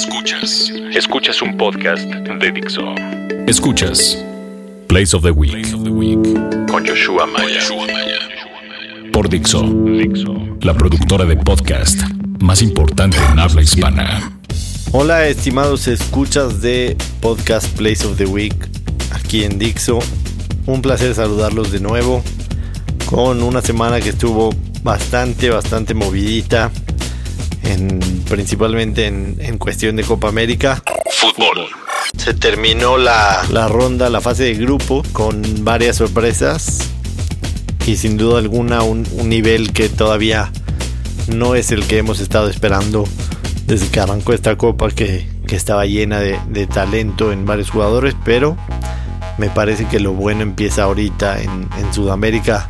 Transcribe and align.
Escuchas. 0.00 0.72
Escuchas 0.94 1.42
un 1.42 1.58
podcast 1.58 2.02
de 2.04 2.52
Dixo. 2.52 2.80
Escuchas 3.46 4.16
Place 4.88 5.14
of 5.14 5.22
the 5.22 5.30
Week. 5.30 5.62
Con 6.70 6.86
Joshua 6.86 7.26
Maya. 7.26 7.60
Por 9.12 9.28
Dixo. 9.28 9.62
La 10.62 10.72
productora 10.72 11.26
de 11.26 11.36
podcast 11.36 12.00
más 12.40 12.62
importante 12.62 13.18
en 13.30 13.38
habla 13.38 13.60
hispana. 13.60 14.32
Hola, 14.92 15.26
estimados 15.28 15.86
escuchas 15.86 16.62
de 16.62 16.96
Podcast 17.20 17.68
Place 17.76 18.06
of 18.06 18.16
the 18.16 18.24
Week 18.24 18.56
aquí 19.12 19.44
en 19.44 19.58
Dixo. 19.58 19.98
Un 20.64 20.80
placer 20.80 21.14
saludarlos 21.14 21.72
de 21.72 21.80
nuevo 21.80 22.24
con 23.04 23.42
una 23.42 23.60
semana 23.60 24.00
que 24.00 24.08
estuvo 24.08 24.48
bastante, 24.82 25.50
bastante 25.50 25.92
movidita 25.92 26.70
principalmente 28.28 29.06
en, 29.06 29.58
cuestión 29.58 29.96
de 29.96 30.04
Copa 30.04 30.28
América. 30.28 30.82
Fútbol. 31.10 31.68
Se 32.16 32.34
terminó 32.34 32.98
la, 32.98 33.42
ronda, 33.68 34.08
la 34.10 34.20
fase 34.20 34.44
de 34.44 34.54
grupo, 34.54 35.02
con 35.12 35.64
varias 35.64 35.96
sorpresas 35.96 36.90
y 37.86 37.96
sin 37.96 38.16
duda 38.16 38.38
alguna 38.38 38.82
un, 38.82 39.04
nivel 39.24 39.72
que 39.72 39.88
todavía 39.88 40.52
no 41.28 41.54
es 41.54 41.72
el 41.72 41.86
que 41.86 41.98
hemos 41.98 42.20
estado 42.20 42.48
esperando 42.48 43.04
desde 43.66 43.88
que 43.88 44.00
arrancó 44.00 44.32
esta 44.32 44.56
copa 44.56 44.90
que, 44.90 45.28
estaba 45.50 45.84
llena 45.84 46.20
de, 46.20 46.66
talento 46.68 47.32
en 47.32 47.44
varios 47.44 47.70
jugadores, 47.70 48.14
pero 48.24 48.56
me 49.36 49.50
parece 49.50 49.86
que 49.86 49.98
lo 49.98 50.12
bueno 50.12 50.42
empieza 50.42 50.84
ahorita 50.84 51.42
en, 51.42 51.68
en 51.76 51.92
Sudamérica 51.92 52.68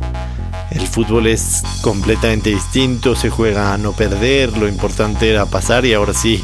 el 0.71 0.87
fútbol 0.87 1.27
es 1.27 1.63
completamente 1.81 2.49
distinto, 2.49 3.15
se 3.15 3.29
juega 3.29 3.73
a 3.73 3.77
no 3.77 3.91
perder, 3.93 4.57
lo 4.57 4.67
importante 4.67 5.29
era 5.29 5.45
pasar 5.45 5.85
y 5.85 5.93
ahora 5.93 6.13
sí, 6.13 6.43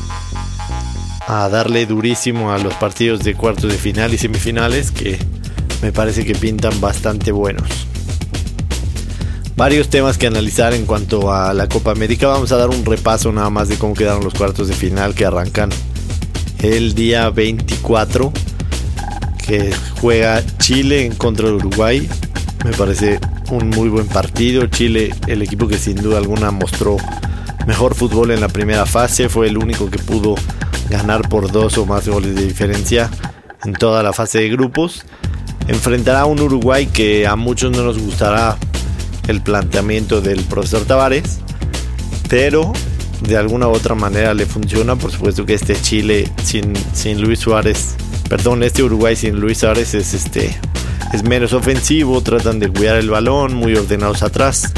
a 1.28 1.50
darle 1.50 1.86
durísimo 1.86 2.52
a 2.52 2.58
los 2.58 2.74
partidos 2.76 3.24
de 3.24 3.36
cuartos 3.36 3.72
de 3.72 3.78
final 3.78 4.14
y 4.14 4.18
semifinales 4.18 4.92
que 4.92 5.18
me 5.82 5.92
parece 5.92 6.26
que 6.26 6.36
pintan 6.36 6.80
bastante 6.80 7.32
buenos. 7.32 7.68
Varios 9.56 9.90
temas 9.90 10.18
que 10.18 10.28
analizar 10.28 10.74
en 10.74 10.86
cuanto 10.86 11.34
a 11.34 11.52
la 11.54 11.68
Copa 11.68 11.92
América. 11.92 12.28
Vamos 12.28 12.52
a 12.52 12.58
dar 12.58 12.70
un 12.70 12.86
repaso 12.86 13.32
nada 13.32 13.50
más 13.50 13.68
de 13.68 13.78
cómo 13.78 13.96
quedaron 13.96 14.24
los 14.24 14.36
cuartos 14.36 14.68
de 14.68 14.76
final 14.76 15.16
que 15.16 15.26
arrancan 15.26 15.70
el 16.60 16.94
día 16.94 17.30
24 17.32 18.32
que 19.48 19.74
juega 20.00 20.44
Chile 20.60 21.06
en 21.06 21.16
contra 21.16 21.48
de 21.48 21.54
Uruguay. 21.54 22.08
Me 22.66 22.72
parece 22.74 23.20
un 23.50 23.70
muy 23.70 23.90
buen 23.90 24.08
partido. 24.08 24.68
Chile, 24.68 25.14
el 25.28 25.42
equipo 25.42 25.68
que 25.68 25.78
sin 25.78 25.96
duda 25.96 26.18
alguna 26.18 26.52
mostró 26.52 26.98
mejor 27.66 27.96
fútbol 27.96 28.32
en 28.32 28.42
la 28.42 28.48
primera 28.48 28.86
fase, 28.86 29.30
fue 29.30 29.48
el 29.48 29.58
único 29.58 29.90
que 29.90 30.00
pudo 30.00 30.36
ganar 30.90 31.28
por 31.28 31.52
dos 31.52 31.78
o 31.78 31.86
más 31.86 32.08
goles 32.08 32.36
de 32.36 32.46
diferencia 32.46 33.10
en 33.66 33.74
toda 33.74 34.04
la 34.04 34.14
fase 34.14 34.40
de 34.40 34.50
grupos. 34.50 35.04
Enfrentará 35.68 36.22
a 36.22 36.26
un 36.26 36.40
Uruguay 36.40 36.88
que 36.88 37.28
a 37.28 37.36
muchos 37.36 37.72
no 37.72 37.84
nos 37.84 38.00
gustará 38.00 38.58
el 39.28 39.42
planteamiento 39.42 40.22
del 40.22 40.40
profesor 40.46 40.86
Tavares, 40.86 41.40
pero 42.30 42.72
de 43.22 43.36
alguna 43.36 43.68
u 43.68 43.72
otra 43.72 43.96
manera 43.96 44.34
le 44.34 44.46
funciona. 44.46 44.96
Por 44.96 45.12
supuesto 45.12 45.46
que 45.46 45.54
este 45.54 45.76
Chile 45.82 46.32
sin, 46.44 46.74
sin 46.94 47.22
Luis 47.22 47.40
Suárez, 47.40 47.96
perdón, 48.30 48.64
este 48.64 48.84
Uruguay 48.84 49.16
sin 49.16 49.40
Luis 49.40 49.60
Suárez 49.60 49.94
es 49.94 50.14
este 50.14 50.58
es 51.14 51.24
menos 51.24 51.54
ofensivo, 51.54 52.22
tratan 52.22 52.60
de 52.60 52.70
cuidar 52.70 52.98
el 52.98 53.10
balón, 53.10 53.54
muy 53.54 53.76
ordenados 53.76 54.24
atrás. 54.24 54.72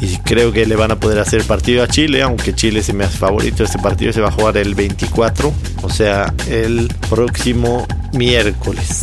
Y 0.00 0.16
creo 0.18 0.50
que 0.52 0.64
le 0.64 0.76
van 0.76 0.90
a 0.90 0.98
poder 0.98 1.18
hacer 1.18 1.44
partido 1.44 1.82
a 1.82 1.88
Chile, 1.88 2.22
aunque 2.22 2.54
Chile 2.54 2.82
se 2.82 2.92
me 2.92 3.04
hace 3.04 3.18
favorito. 3.18 3.64
Este 3.64 3.78
partido 3.78 4.12
se 4.12 4.20
va 4.20 4.28
a 4.28 4.32
jugar 4.32 4.56
el 4.56 4.74
24, 4.74 5.52
o 5.82 5.90
sea, 5.90 6.32
el 6.48 6.90
próximo 7.10 7.86
miércoles. 8.14 9.02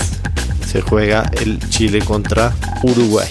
Se 0.65 0.81
juega 0.81 1.29
el 1.41 1.59
Chile 1.69 1.99
contra 1.99 2.53
Uruguay. 2.81 3.29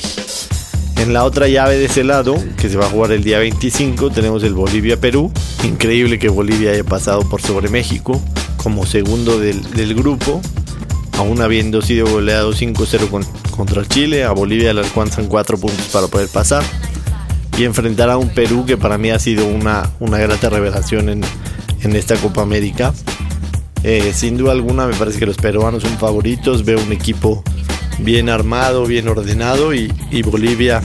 En 0.99 1.13
la 1.13 1.25
otra 1.25 1.49
llave 1.49 1.77
de 1.77 1.87
ese 1.87 2.05
lado, 2.05 2.37
que 2.57 2.69
se 2.69 2.77
va 2.77 2.87
a 2.87 2.91
jugar 2.91 3.13
el 3.13 3.23
día 3.23 3.39
25, 3.39 4.11
tenemos 4.11 4.45
el 4.45 4.55
Bolivia-Perú. 4.55 5.33
Increíble 5.65 6.19
que 6.19 6.29
Bolivia 6.29 6.71
haya 6.71 6.85
pasado 6.85 7.29
por 7.29 7.43
sobre 7.43 7.69
México 7.69 8.23
como 8.57 8.87
segundo 8.87 9.39
del, 9.39 9.63
del 9.75 9.95
grupo 9.95 10.41
aún 11.19 11.41
habiendo 11.41 11.83
sido 11.83 12.07
goleado 12.07 12.53
5-0 12.53 13.51
contra 13.51 13.87
Chile, 13.87 14.25
a 14.25 14.33
Bolivia 14.33 14.73
le 14.73 14.81
alcanzan 14.81 15.27
4 15.27 15.59
puntos 15.59 15.87
para 15.93 16.09
poder 16.09 16.29
pasar 16.29 16.63
y 17.59 17.65
enfrentar 17.65 18.11
a 18.11 18.19
un 18.19 18.29
Perú 18.29 18.67
que 18.67 18.77
para 18.77 18.99
mí 18.99 19.11
ha 19.11 19.19
sido 19.19 19.47
una, 19.47 19.91
una 19.99 20.19
grata 20.19 20.51
revelación 20.51 21.09
en, 21.09 21.25
esta 21.83 22.17
Copa 22.17 22.43
América. 22.43 22.93
Eh, 23.85 24.13
sin 24.13 24.37
duda 24.37 24.51
alguna 24.51 24.89
me 24.89 24.95
parece 24.95 25.21
que 25.21 25.27
los 25.27 25.37
peruanos 25.37 25.85
son 25.85 25.97
favoritos, 25.99 26.65
veo 26.65 26.81
un 26.83 26.91
equipo 26.91 27.45
bien 28.01 28.29
armado, 28.29 28.87
bien 28.87 29.07
ordenado 29.07 29.73
y, 29.73 29.93
Bolivia 30.23 30.83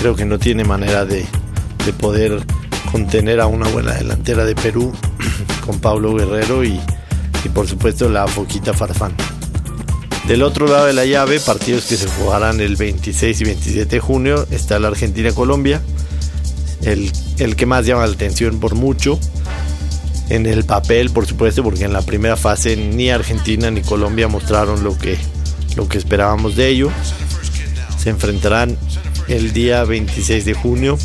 creo 0.00 0.16
que 0.16 0.24
no 0.24 0.40
tiene 0.40 0.64
manera 0.64 1.04
de, 1.04 1.24
poder 2.00 2.44
contener 2.90 3.40
a 3.40 3.46
una 3.46 3.68
buena 3.68 3.92
delantera 3.92 4.44
de 4.44 4.56
Perú 4.56 4.92
con 5.66 5.78
Pablo 5.78 6.14
Guerrero 6.14 6.64
y, 6.64 6.80
y 7.44 7.48
por 7.48 7.68
supuesto 7.68 8.08
la 8.08 8.26
Foquita 8.26 8.74
Farfán. 8.74 9.12
Del 10.26 10.42
otro 10.42 10.68
lado 10.68 10.86
de 10.86 10.92
la 10.92 11.04
llave, 11.04 11.40
partidos 11.40 11.86
que 11.86 11.96
se 11.96 12.06
jugarán 12.06 12.60
el 12.60 12.76
26 12.76 13.40
y 13.40 13.44
27 13.44 13.96
de 13.96 14.00
junio, 14.00 14.46
está 14.50 14.78
la 14.78 14.88
Argentina-Colombia, 14.88 15.82
el, 16.82 17.10
el 17.38 17.56
que 17.56 17.66
más 17.66 17.86
llama 17.86 18.06
la 18.06 18.12
atención 18.12 18.60
por 18.60 18.74
mucho. 18.76 19.18
En 20.28 20.46
el 20.46 20.64
papel, 20.64 21.10
por 21.10 21.26
supuesto, 21.26 21.64
porque 21.64 21.84
en 21.84 21.92
la 21.92 22.02
primera 22.02 22.36
fase 22.36 22.76
ni 22.76 23.10
Argentina 23.10 23.70
ni 23.70 23.82
Colombia 23.82 24.28
mostraron 24.28 24.84
lo 24.84 24.96
que, 24.96 25.18
lo 25.76 25.88
que 25.88 25.98
esperábamos 25.98 26.54
de 26.54 26.68
ellos. 26.68 26.92
Se 27.98 28.10
enfrentarán 28.10 28.78
el 29.28 29.52
día 29.52 29.82
26 29.84 30.44
de 30.44 30.54
junio. 30.54 30.98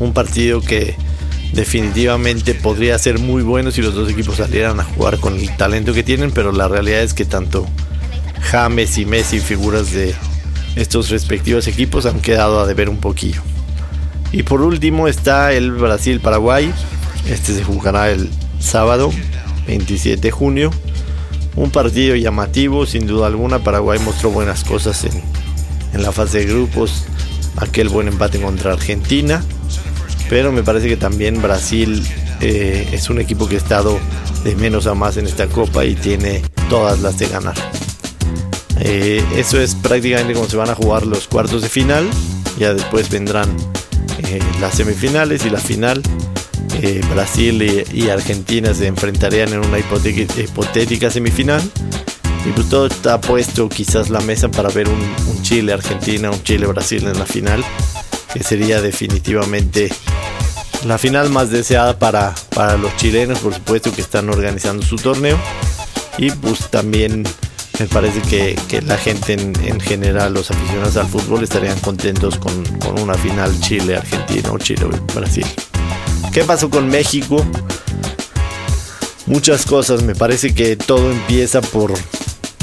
Un 0.00 0.14
partido 0.14 0.62
que 0.62 0.96
definitivamente 1.52 2.54
podría 2.54 2.98
ser 2.98 3.18
muy 3.18 3.42
bueno 3.42 3.70
si 3.70 3.82
los 3.82 3.94
dos 3.94 4.10
equipos 4.10 4.36
salieran 4.36 4.80
a 4.80 4.84
jugar 4.84 5.18
con 5.18 5.38
el 5.38 5.56
talento 5.56 5.92
que 5.92 6.02
tienen, 6.02 6.30
pero 6.30 6.52
la 6.52 6.68
realidad 6.68 7.02
es 7.02 7.14
que 7.14 7.24
tanto 7.24 7.66
James 8.42 8.98
y 8.98 9.06
Messi, 9.06 9.40
figuras 9.40 9.92
de 9.92 10.14
estos 10.76 11.10
respectivos 11.10 11.66
equipos, 11.66 12.06
han 12.06 12.20
quedado 12.20 12.60
a 12.60 12.66
deber 12.66 12.88
un 12.88 12.98
poquillo. 12.98 13.42
Y 14.32 14.42
por 14.42 14.60
último 14.60 15.08
está 15.08 15.52
el 15.52 15.72
Brasil-Paraguay. 15.72 16.72
Este 17.28 17.54
se 17.54 17.64
jugará 17.64 18.10
el 18.10 18.28
sábado 18.58 19.10
27 19.66 20.20
de 20.20 20.30
junio. 20.30 20.70
Un 21.54 21.70
partido 21.70 22.14
llamativo, 22.16 22.84
sin 22.84 23.06
duda 23.06 23.28
alguna. 23.28 23.60
Paraguay 23.60 23.98
mostró 24.00 24.30
buenas 24.30 24.64
cosas 24.64 25.04
en, 25.04 25.22
en 25.94 26.02
la 26.02 26.12
fase 26.12 26.38
de 26.38 26.46
grupos. 26.46 27.04
Aquel 27.56 27.88
buen 27.88 28.08
empate 28.08 28.38
contra 28.38 28.72
Argentina 28.72 29.42
pero 30.28 30.52
me 30.52 30.62
parece 30.62 30.88
que 30.88 30.96
también 30.96 31.40
Brasil 31.40 32.02
eh, 32.40 32.88
es 32.92 33.08
un 33.10 33.20
equipo 33.20 33.48
que 33.48 33.56
ha 33.56 33.58
estado 33.58 33.98
de 34.44 34.56
menos 34.56 34.86
a 34.86 34.94
más 34.94 35.16
en 35.16 35.26
esta 35.26 35.46
copa 35.46 35.84
y 35.84 35.94
tiene 35.94 36.42
todas 36.68 37.00
las 37.00 37.18
de 37.18 37.28
ganar. 37.28 37.54
Eh, 38.80 39.24
eso 39.36 39.60
es 39.60 39.74
prácticamente 39.74 40.34
como 40.34 40.48
se 40.48 40.56
van 40.56 40.70
a 40.70 40.74
jugar 40.74 41.06
los 41.06 41.26
cuartos 41.28 41.62
de 41.62 41.68
final. 41.68 42.08
Ya 42.58 42.74
después 42.74 43.08
vendrán 43.10 43.48
eh, 44.24 44.40
las 44.60 44.74
semifinales 44.74 45.44
y 45.44 45.50
la 45.50 45.58
final. 45.58 46.02
Brasil 47.10 47.86
y, 47.94 48.10
Argentina 48.10 48.74
se 48.74 48.86
enfrentarían 48.86 49.50
en 49.50 49.60
una 49.60 49.78
hipotética, 49.78 51.10
semifinal. 51.10 51.62
Y 52.44 52.50
pues 52.50 52.68
todo 52.68 52.86
está 52.86 53.18
puesto 53.18 53.68
quizás 53.70 54.10
la 54.10 54.20
mesa 54.20 54.50
para 54.50 54.68
ver 54.68 54.86
un, 54.86 55.00
un 55.00 55.42
Chile-Argentina, 55.42 56.30
un 56.30 56.42
Chile-Brasil 56.42 57.06
en 57.06 57.18
la 57.18 57.24
final. 57.24 57.64
Que 58.36 58.44
sería 58.44 58.82
definitivamente 58.82 59.88
la 60.84 60.98
final 60.98 61.30
más 61.30 61.50
deseada 61.50 61.98
para, 61.98 62.34
para 62.54 62.76
los 62.76 62.94
chilenos, 62.96 63.38
por 63.38 63.54
supuesto, 63.54 63.90
que 63.94 64.02
están 64.02 64.28
organizando 64.28 64.84
su 64.84 64.96
torneo. 64.96 65.38
Y 66.18 66.30
pues 66.32 66.68
también 66.68 67.24
me 67.80 67.86
parece 67.86 68.20
que, 68.20 68.82
la 68.82 68.98
gente 68.98 69.32
en, 69.32 69.80
general, 69.80 70.34
los 70.34 70.50
aficionados 70.50 70.98
al 70.98 71.06
fútbol, 71.06 71.44
estarían 71.44 71.78
contentos 71.80 72.36
con, 72.38 72.62
una 73.00 73.14
final 73.14 73.58
Chile-Argentina 73.60 74.52
o 74.52 74.58
Chile-Brasil. 74.58 75.46
¿Qué 76.30 76.44
pasó 76.44 76.68
con 76.68 76.88
México? 76.88 77.42
Muchas 79.24 79.64
cosas, 79.64 80.02
me 80.02 80.14
parece 80.14 80.54
que 80.54 80.76
todo 80.76 81.10
empieza 81.10 81.62
por, 81.62 81.94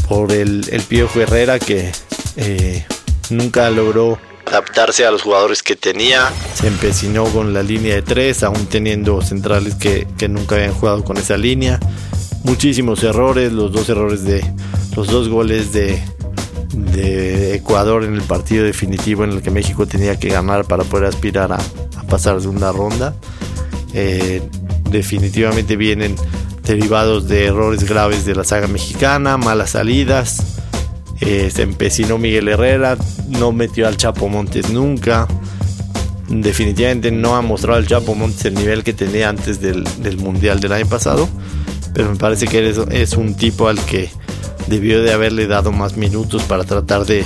por 0.07 0.31
el, 0.33 0.67
el 0.71 0.83
Piojo 0.83 1.19
Herrera 1.19 1.57
que 1.57 1.91
eh, 2.35 2.85
nunca 3.31 3.71
logró 3.71 4.19
adaptarse 4.53 5.05
a 5.05 5.11
los 5.11 5.23
jugadores 5.23 5.63
que 5.63 5.75
tenía. 5.75 6.31
Se 6.53 6.67
empecinó 6.67 7.25
con 7.25 7.53
la 7.53 7.63
línea 7.63 7.95
de 7.95 8.01
tres, 8.03 8.43
aún 8.43 8.67
teniendo 8.67 9.21
centrales 9.21 9.75
que, 9.75 10.05
nunca 10.29 10.55
habían 10.55 10.73
jugado 10.73 11.03
con 11.03 11.17
esa 11.17 11.37
línea. 11.37 11.79
Muchísimos 12.43 13.03
errores, 13.03 13.51
los 13.51 13.71
dos 13.71 13.89
errores 13.89 14.23
de 14.23 14.45
los 14.95 15.07
dos 15.07 15.27
goles 15.27 15.73
de, 15.73 15.99
de 16.73 17.55
Ecuador 17.55 18.03
en 18.03 18.13
el 18.13 18.21
partido 18.21 18.63
definitivo 18.63 19.23
en 19.23 19.31
el 19.31 19.41
que 19.41 19.49
México 19.49 19.87
tenía 19.87 20.19
que 20.19 20.29
ganar 20.29 20.65
para 20.65 20.83
poder 20.83 21.07
aspirar 21.07 21.51
a, 21.51 21.57
pasar 22.07 22.39
de 22.39 22.47
una 22.47 22.71
ronda. 22.71 23.15
Eh, 23.93 24.41
definitivamente 24.89 25.75
vienen 25.75 26.15
derivados 26.63 27.27
de 27.27 27.45
errores 27.45 27.83
graves 27.85 28.25
de 28.25 28.35
la 28.35 28.43
saga 28.43 28.67
mexicana, 28.67 29.37
malas 29.37 29.71
salidas. 29.71 30.52
Eh, 31.21 31.51
se 31.53 31.61
empecinó 31.61 32.17
Miguel 32.17 32.47
Herrera, 32.47 32.97
no 33.27 33.51
metió 33.51 33.87
al 33.87 33.97
Chapo 33.97 34.29
Montes 34.29 34.69
nunca. 34.69 35.27
Definitivamente 36.27 37.11
no 37.11 37.35
ha 37.35 37.41
mostrado 37.41 37.77
al 37.77 37.87
Chapo 37.87 38.15
Montes 38.15 38.45
el 38.45 38.55
nivel 38.55 38.83
que 38.83 38.93
tenía 38.93 39.29
antes 39.29 39.61
del, 39.61 39.85
Mundial 40.17 40.59
del 40.59 40.73
año 40.73 40.87
pasado. 40.87 41.29
Pero 41.93 42.09
me 42.09 42.15
parece 42.15 42.47
que 42.47 42.73
es 42.91 43.13
un 43.13 43.35
tipo 43.35 43.67
al 43.67 43.79
que 43.85 44.09
debió 44.67 45.03
de 45.03 45.13
haberle 45.13 45.47
dado 45.47 45.71
más 45.71 45.97
minutos 45.97 46.43
para 46.43 46.63
tratar 46.63 47.05
de, 47.05 47.23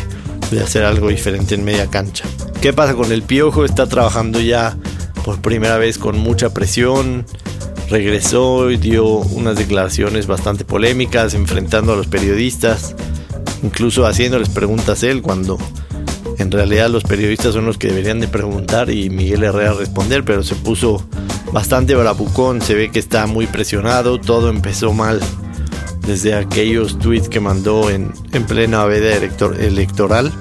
de 0.51 0.61
hacer 0.61 0.83
algo 0.83 1.09
diferente 1.09 1.55
en 1.55 1.63
media 1.63 1.87
cancha. 1.87 2.25
¿Qué 2.61 2.73
pasa 2.73 2.95
con 2.95 3.11
el 3.11 3.21
Piojo? 3.21 3.65
Está 3.65 3.87
trabajando 3.87 4.39
ya 4.39 4.77
por 5.23 5.41
primera 5.41 5.77
vez 5.77 5.97
con 5.97 6.17
mucha 6.17 6.53
presión. 6.53 7.25
Regresó 7.89 8.69
y 8.71 8.77
dio 8.77 9.05
unas 9.05 9.57
declaraciones 9.57 10.27
bastante 10.27 10.65
polémicas, 10.65 11.33
enfrentando 11.33 11.93
a 11.93 11.95
los 11.95 12.07
periodistas, 12.07 12.95
incluso 13.63 14.05
haciéndoles 14.05 14.49
preguntas 14.49 15.03
él 15.03 15.21
cuando 15.21 15.57
en 16.37 16.51
realidad 16.51 16.89
los 16.89 17.03
periodistas 17.03 17.53
son 17.53 17.65
los 17.65 17.77
que 17.77 17.87
deberían 17.87 18.19
de 18.19 18.27
preguntar 18.27 18.89
y 18.89 19.09
Miguel 19.09 19.43
Herrera 19.43 19.73
responder, 19.73 20.23
pero 20.23 20.43
se 20.43 20.55
puso 20.55 21.05
bastante 21.51 21.95
bravucón, 21.95 22.61
se 22.61 22.75
ve 22.75 22.89
que 22.91 22.99
está 22.99 23.25
muy 23.25 23.47
presionado, 23.47 24.19
todo 24.19 24.49
empezó 24.49 24.93
mal 24.93 25.19
desde 26.05 26.35
aquellos 26.35 26.99
tweets 26.99 27.27
que 27.27 27.39
mandó 27.39 27.89
en, 27.89 28.11
en 28.31 28.45
plena 28.45 28.85
veda 28.85 29.15
electoral, 29.15 30.31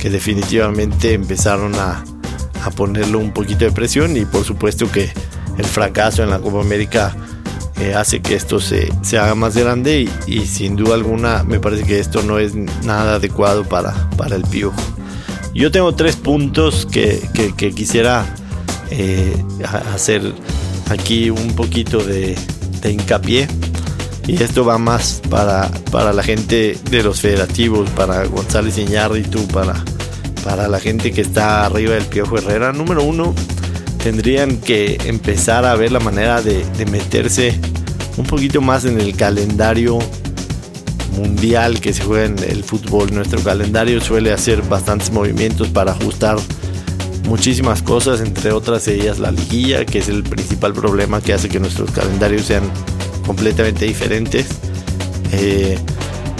que 0.00 0.10
definitivamente 0.10 1.14
empezaron 1.14 1.74
a, 1.76 2.04
a 2.62 2.70
ponerlo 2.70 3.18
un 3.18 3.32
poquito 3.32 3.64
de 3.64 3.72
presión 3.72 4.16
y 4.16 4.24
por 4.24 4.44
supuesto 4.44 4.90
que 4.90 5.10
el 5.56 5.64
fracaso 5.64 6.22
en 6.22 6.30
la 6.30 6.40
Copa 6.40 6.60
América 6.60 7.16
eh, 7.80 7.94
hace 7.94 8.20
que 8.20 8.34
esto 8.34 8.58
se, 8.58 8.90
se, 9.02 9.18
haga 9.18 9.34
más 9.34 9.56
grande 9.56 10.08
y, 10.26 10.40
sin 10.46 10.76
duda 10.76 10.94
alguna 10.94 11.42
me 11.42 11.60
parece 11.60 11.84
que 11.84 11.98
esto 11.98 12.22
no 12.22 12.38
es 12.38 12.54
nada 12.54 13.16
adecuado 13.16 13.64
para, 13.64 14.08
para 14.16 14.36
el 14.36 14.42
Piojo. 14.44 14.80
Yo 15.54 15.70
tengo 15.70 15.94
tres 15.94 16.16
puntos 16.16 16.86
que, 16.86 17.20
que, 17.34 17.72
quisiera 17.72 18.26
eh, 18.90 19.36
hacer 19.94 20.32
aquí 20.88 21.30
un 21.30 21.54
poquito 21.54 21.98
de, 21.98 22.36
de, 22.80 22.92
hincapié 22.92 23.48
y 24.26 24.42
esto 24.42 24.64
va 24.64 24.78
más 24.78 25.22
para, 25.30 25.70
para 25.90 26.12
la 26.12 26.22
gente 26.22 26.78
de 26.90 27.02
los 27.02 27.20
federativos, 27.20 27.88
para 27.90 28.24
González 28.24 28.78
Iñárritu, 28.78 29.46
para, 29.48 29.74
para 30.44 30.68
la 30.68 30.80
gente 30.80 31.12
que 31.12 31.20
está 31.20 31.66
arriba 31.66 31.94
del 31.94 32.06
Piojo 32.06 32.38
Herrera. 32.38 32.72
Número 32.72 33.02
uno, 33.02 33.34
tendrían 34.06 34.58
que 34.58 34.98
empezar 35.06 35.64
a 35.64 35.74
ver 35.74 35.90
la 35.90 35.98
manera 35.98 36.40
de, 36.40 36.64
meterse 36.88 37.58
un 38.16 38.24
poquito 38.24 38.60
más 38.60 38.84
en 38.84 39.00
el 39.00 39.16
calendario 39.16 39.98
mundial 41.16 41.80
que 41.80 41.92
se 41.92 42.04
juega 42.04 42.26
en 42.26 42.38
el 42.38 42.62
fútbol. 42.62 43.12
Nuestro 43.12 43.40
calendario 43.40 44.00
suele 44.00 44.32
hacer 44.32 44.62
bastantes 44.62 45.10
movimientos 45.10 45.70
para 45.70 45.90
ajustar 45.90 46.36
muchísimas 47.24 47.82
cosas, 47.82 48.20
entre 48.20 48.52
otras 48.52 48.86
ellas 48.86 49.18
la 49.18 49.32
liguilla, 49.32 49.84
que 49.84 49.98
es 49.98 50.08
el 50.08 50.22
principal 50.22 50.72
problema 50.72 51.20
que 51.20 51.32
hace 51.32 51.48
que 51.48 51.58
nuestros 51.58 51.90
calendarios 51.90 52.46
sean 52.46 52.62
completamente 53.26 53.86
diferentes. 53.86 54.46
Eh, 55.32 55.80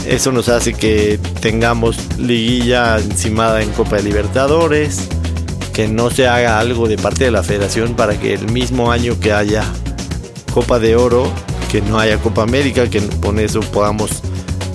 eso 0.06 0.30
nos 0.30 0.48
hace 0.48 0.72
que 0.72 1.18
tengamos 1.40 1.98
liguilla 2.16 2.96
encimada 3.00 3.60
en 3.60 3.70
Copa 3.70 3.96
de 3.96 4.04
Libertadores, 4.04 5.08
que 5.76 5.88
no 5.88 6.10
se 6.10 6.26
haga 6.26 6.58
algo 6.58 6.88
de 6.88 6.96
parte 6.96 7.24
de 7.24 7.30
la 7.30 7.42
federación 7.42 7.96
para 7.96 8.18
que 8.18 8.32
el 8.32 8.50
mismo 8.50 8.90
año 8.90 9.20
que 9.20 9.34
haya 9.34 9.62
Copa 10.54 10.78
de 10.78 10.96
Oro, 10.96 11.30
que 11.70 11.82
no 11.82 11.98
haya 11.98 12.16
Copa 12.16 12.42
América, 12.42 12.88
que 12.88 13.06
con 13.20 13.38
eso 13.38 13.60
podamos 13.60 14.22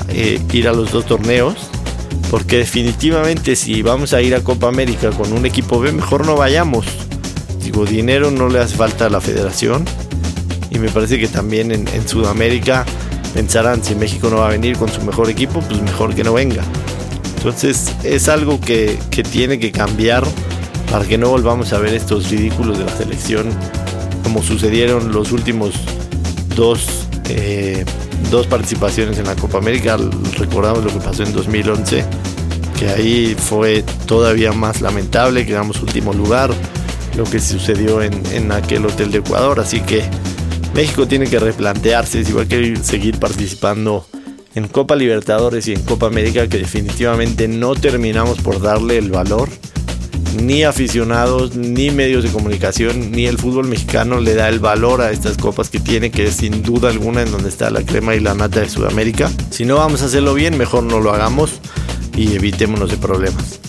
eh, 0.10 0.40
ir 0.54 0.68
a 0.68 0.74
los 0.74 0.92
dos 0.92 1.08
torneos. 1.08 1.56
Porque 2.30 2.58
definitivamente 2.58 3.56
si 3.56 3.82
vamos 3.82 4.14
a 4.14 4.22
ir 4.22 4.36
a 4.36 4.42
Copa 4.42 4.68
América 4.68 5.10
con 5.10 5.34
un 5.34 5.44
equipo 5.48 5.80
B, 5.80 5.92
mejor 5.92 6.24
no 6.24 6.36
vayamos. 6.36 6.86
Digo, 7.64 7.84
dinero 7.84 8.30
no 8.30 8.48
le 8.48 8.60
hace 8.60 8.76
falta 8.76 9.08
a 9.08 9.10
la 9.10 9.22
federación. 9.22 9.86
Y 10.70 10.78
me 10.78 10.90
parece 10.90 11.20
que 11.20 11.28
también 11.28 11.72
en, 11.72 11.88
en 11.88 12.08
Sudamérica 12.08 12.86
pensarán 13.34 13.84
si 13.84 13.96
México 13.96 14.30
no 14.30 14.38
va 14.38 14.50
a 14.50 14.52
venir 14.52 14.78
con 14.78 14.90
su 14.90 15.02
mejor 15.02 15.32
equipo, 15.32 15.62
pues 15.62 15.82
mejor 15.82 16.14
que 16.14 16.24
no 16.24 16.34
venga. 16.34 16.64
Entonces 17.38 17.92
es 18.04 18.30
algo 18.30 18.62
que, 18.62 19.00
que 19.10 19.24
tiene 19.24 19.58
que 19.58 19.72
cambiar 19.72 20.24
para 20.92 21.06
que 21.08 21.18
no 21.18 21.30
volvamos 21.30 21.72
a 21.72 21.80
ver 21.80 21.94
estos 21.94 22.30
ridículos 22.30 22.78
de 22.78 22.84
la 22.84 22.96
selección 22.96 23.48
como 24.24 24.44
sucedieron 24.44 25.14
los 25.14 25.32
últimos 25.32 25.74
dos, 26.56 27.08
eh, 27.30 27.86
dos 28.30 28.46
participaciones 28.46 29.18
en 29.18 29.26
la 29.26 29.36
Copa 29.36 29.58
América. 29.58 29.98
Recordamos 30.38 30.84
lo 30.84 30.92
que 30.92 31.00
pasó 31.00 31.24
en 31.24 31.32
2011, 31.32 32.06
que 32.78 32.90
ahí 32.90 33.36
fue 33.38 33.84
todavía 34.06 34.52
más 34.52 34.82
lamentable, 34.82 35.46
quedamos 35.46 35.82
último 35.82 36.14
lugar, 36.14 36.52
lo 37.16 37.24
que 37.24 37.40
sucedió 37.40 38.02
en, 38.02 38.14
en 38.34 38.52
aquel 38.52 38.86
hotel 38.86 39.12
de 39.12 39.20
Ecuador. 39.20 39.62
Así 39.62 39.80
que 39.80 40.04
México 40.74 41.08
tiene 41.08 41.28
que 41.28 41.40
replantearse 41.40 42.24
si 42.26 42.34
va 42.34 42.44
a 42.44 42.84
seguir 42.84 43.18
participando 43.18 44.06
en 44.56 44.68
Copa 44.68 44.98
Libertadores 44.98 45.68
y 45.70 45.74
en 45.74 45.82
Copa 45.84 46.08
América, 46.08 46.48
que 46.48 46.58
definitivamente 46.58 47.48
no 47.48 47.76
terminamos 47.76 48.40
por 48.40 48.62
darle 48.62 48.98
el 48.98 49.10
valor 49.10 49.48
ni 50.34 50.64
aficionados, 50.64 51.56
ni 51.56 51.92
medios 51.92 52.24
de 52.24 52.30
comunicación, 52.30 53.12
ni 53.12 53.26
el 53.26 53.38
fútbol 53.38 53.68
mexicano 53.68 54.20
le 54.20 54.36
da 54.36 54.50
el 54.50 54.60
valor 54.60 55.02
a 55.02 55.12
estas 55.12 55.38
copas 55.38 55.70
que 55.70 55.80
tiene, 55.80 56.12
que 56.12 56.26
es 56.26 56.36
sin 56.36 56.64
duda 56.64 56.90
alguna 56.90 57.22
en 57.22 57.32
donde 57.32 57.50
está 57.50 57.70
la 57.70 57.84
crema 57.84 58.16
y 58.16 58.20
la 58.20 58.34
nata 58.34 58.62
de 58.62 58.70
Sudamérica. 58.70 59.30
Si 59.50 59.66
no 59.66 59.76
vamos 59.76 60.02
a 60.02 60.06
hacerlo 60.06 60.34
bien, 60.34 60.58
mejor 60.58 60.84
no 60.84 61.00
lo 61.00 61.14
hagamos 61.14 61.60
y 62.16 62.34
evitémonos 62.36 62.90
de 62.92 62.98
problemas. 62.98 63.60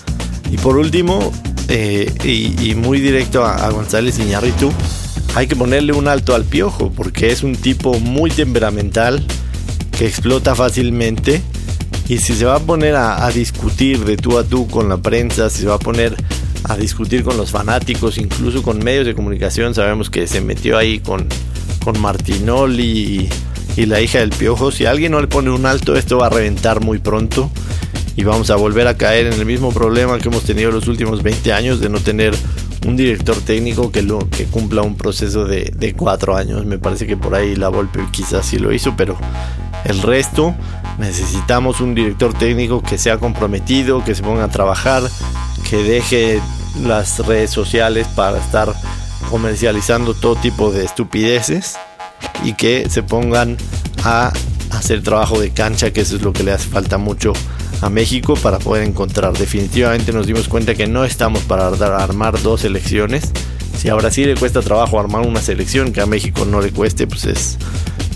Y 0.51 0.59
por 0.59 0.77
último, 0.77 1.33
eh, 1.69 2.13
y, 2.25 2.75
muy 2.75 3.01
directo 3.01 3.45
a, 3.45 3.71
González 3.71 4.19
Iñárritu, 4.19 4.71
hay 5.35 5.47
que 5.47 5.57
ponerle 5.57 5.93
un 5.93 6.09
alto 6.09 6.35
al 6.35 6.45
piojo, 6.45 6.93
porque 6.95 7.31
es 7.31 7.43
un 7.43 7.57
tipo 7.57 7.99
muy 7.99 8.31
temperamental, 8.31 9.25
que 9.97 10.07
explota 10.07 10.55
fácilmente. 10.55 11.41
Y 12.09 12.19
si 12.19 12.35
se 12.35 12.45
va 12.45 12.57
a 12.57 12.61
poner 12.61 12.95
a, 12.97 13.25
a 13.25 13.31
discutir 13.31 14.05
de 14.05 14.17
tú 14.17 14.37
a 14.37 14.45
tú 14.45 14.69
con 14.69 14.89
la 14.89 14.99
prensa, 14.99 15.49
si 15.49 15.61
se 15.61 15.67
va 15.67 15.77
a 15.77 15.79
poner 15.79 16.15
a 16.65 16.77
discutir 16.77 17.25
con 17.25 17.37
los 17.37 17.51
fanáticos, 17.51 18.19
incluso 18.19 18.63
con 18.63 18.79
medios 18.79 19.07
de 19.07 19.15
comunicación. 19.15 19.75
Sabemos 19.75 20.11
que 20.11 20.27
se 20.27 20.41
metió 20.41 20.79
ahí 20.79 21.01
con, 21.01 21.27
con 21.85 22.01
Martinoli 22.01 23.29
y, 23.77 23.87
la 23.87 24.01
hija 24.01 24.19
del 24.19 24.31
Piojo. 24.31 24.71
Si 24.71 24.87
alguien 24.87 25.13
no 25.13 25.21
le 25.21 25.29
pone 25.29 25.51
un 25.51 25.67
alto, 25.67 25.97
esto 25.97 26.19
va 26.19 26.27
a 26.27 26.31
reventar 26.31 26.81
muy 26.81 26.99
pronto 26.99 27.51
y 28.17 28.25
vamos 28.25 28.51
a 28.51 28.57
volver 28.57 28.87
a 28.87 28.97
caer 28.97 29.27
en 29.27 29.33
el 29.35 29.47
mismo 29.47 29.73
problema 29.73 30.19
que 30.19 30.29
hemos 30.29 30.45
tenido 30.45 30.71
los 30.71 30.89
últimos 30.89 31.23
20 31.23 31.53
años 31.53 31.81
de 31.81 31.89
no 31.89 31.99
tener 31.99 32.35
un 32.87 32.97
director 32.97 33.37
técnico 33.37 33.91
que, 33.91 34.03
lo, 34.03 34.29
que 34.29 34.45
cumpla 34.45 34.83
un 34.83 34.97
proceso 34.97 35.45
de, 35.45 35.73
de 35.75 35.95
cuatro 35.95 36.37
años. 36.37 36.67
Me 36.67 36.79
parece 36.79 37.07
que 37.07 37.17
por 37.17 37.35
ahí 37.35 37.57
la 37.57 37.69
Volpe 37.69 38.01
quizás 38.13 38.45
sí 38.45 38.59
lo 38.59 38.73
hizo, 38.73 38.95
pero 38.97 39.17
el 39.85 40.01
resto 40.03 40.55
necesitamos 40.99 41.81
un 41.81 41.95
director 41.95 42.35
técnico 42.35 42.83
que 42.83 42.99
sea 42.99 43.19
comprometido, 43.19 44.05
que 44.05 44.15
se 44.15 44.23
ponga 44.23 44.45
a 44.45 44.49
trabajar, 44.49 45.03
que 45.73 45.83
deje 45.83 46.39
las 46.85 47.19
redes 47.21 47.51
sociales 47.51 48.07
para 48.15 48.37
estar 48.37 48.75
comercializando 49.31 50.13
todo 50.13 50.37
tipo 50.37 50.71
de 50.71 50.85
estupideces 50.85 51.77
y 52.45 52.53
que 52.53 52.91
se 52.91 53.03
pongan 53.03 53.57
a 54.05 54.35
hacer 54.71 55.03
trabajo 55.03 55.41
de 55.41 55.49
cancha, 55.49 55.91
que 55.91 56.03
eso 56.03 56.17
es 56.17 56.21
lo 56.21 56.35
que 56.35 56.43
le 56.43 56.53
hace 56.53 56.69
falta 56.69 56.99
mucho 56.99 57.33
a 57.81 57.89
México 57.89 58.35
para 58.35 58.59
poder 58.59 58.87
encontrar. 58.87 59.33
Definitivamente 59.33 60.13
nos 60.13 60.27
dimos 60.27 60.47
cuenta 60.47 60.75
que 60.75 60.87
no 60.87 61.07
estamos 61.07 61.41
para 61.45 61.69
armar 61.69 62.43
dos 62.43 62.61
selecciones. 62.61 63.33
Si 63.79 63.89
a 63.89 63.95
Brasil 63.95 64.29
le 64.29 64.35
cuesta 64.35 64.61
trabajo 64.61 65.01
armar 65.01 65.27
una 65.27 65.41
selección, 65.41 65.95
que 65.95 66.03
a 66.03 66.07
México 66.07 66.45
no 66.45 66.61
le 66.61 66.71
cueste, 66.71 67.07
pues 67.07 67.25
es 67.25 67.57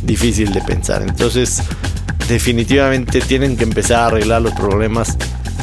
difícil 0.02 0.52
de 0.52 0.60
pensar. 0.60 1.00
Entonces, 1.00 1.62
definitivamente 2.28 3.22
tienen 3.22 3.56
que 3.56 3.64
empezar 3.64 4.00
a 4.00 4.06
arreglar 4.08 4.42
los 4.42 4.52
problemas 4.52 5.16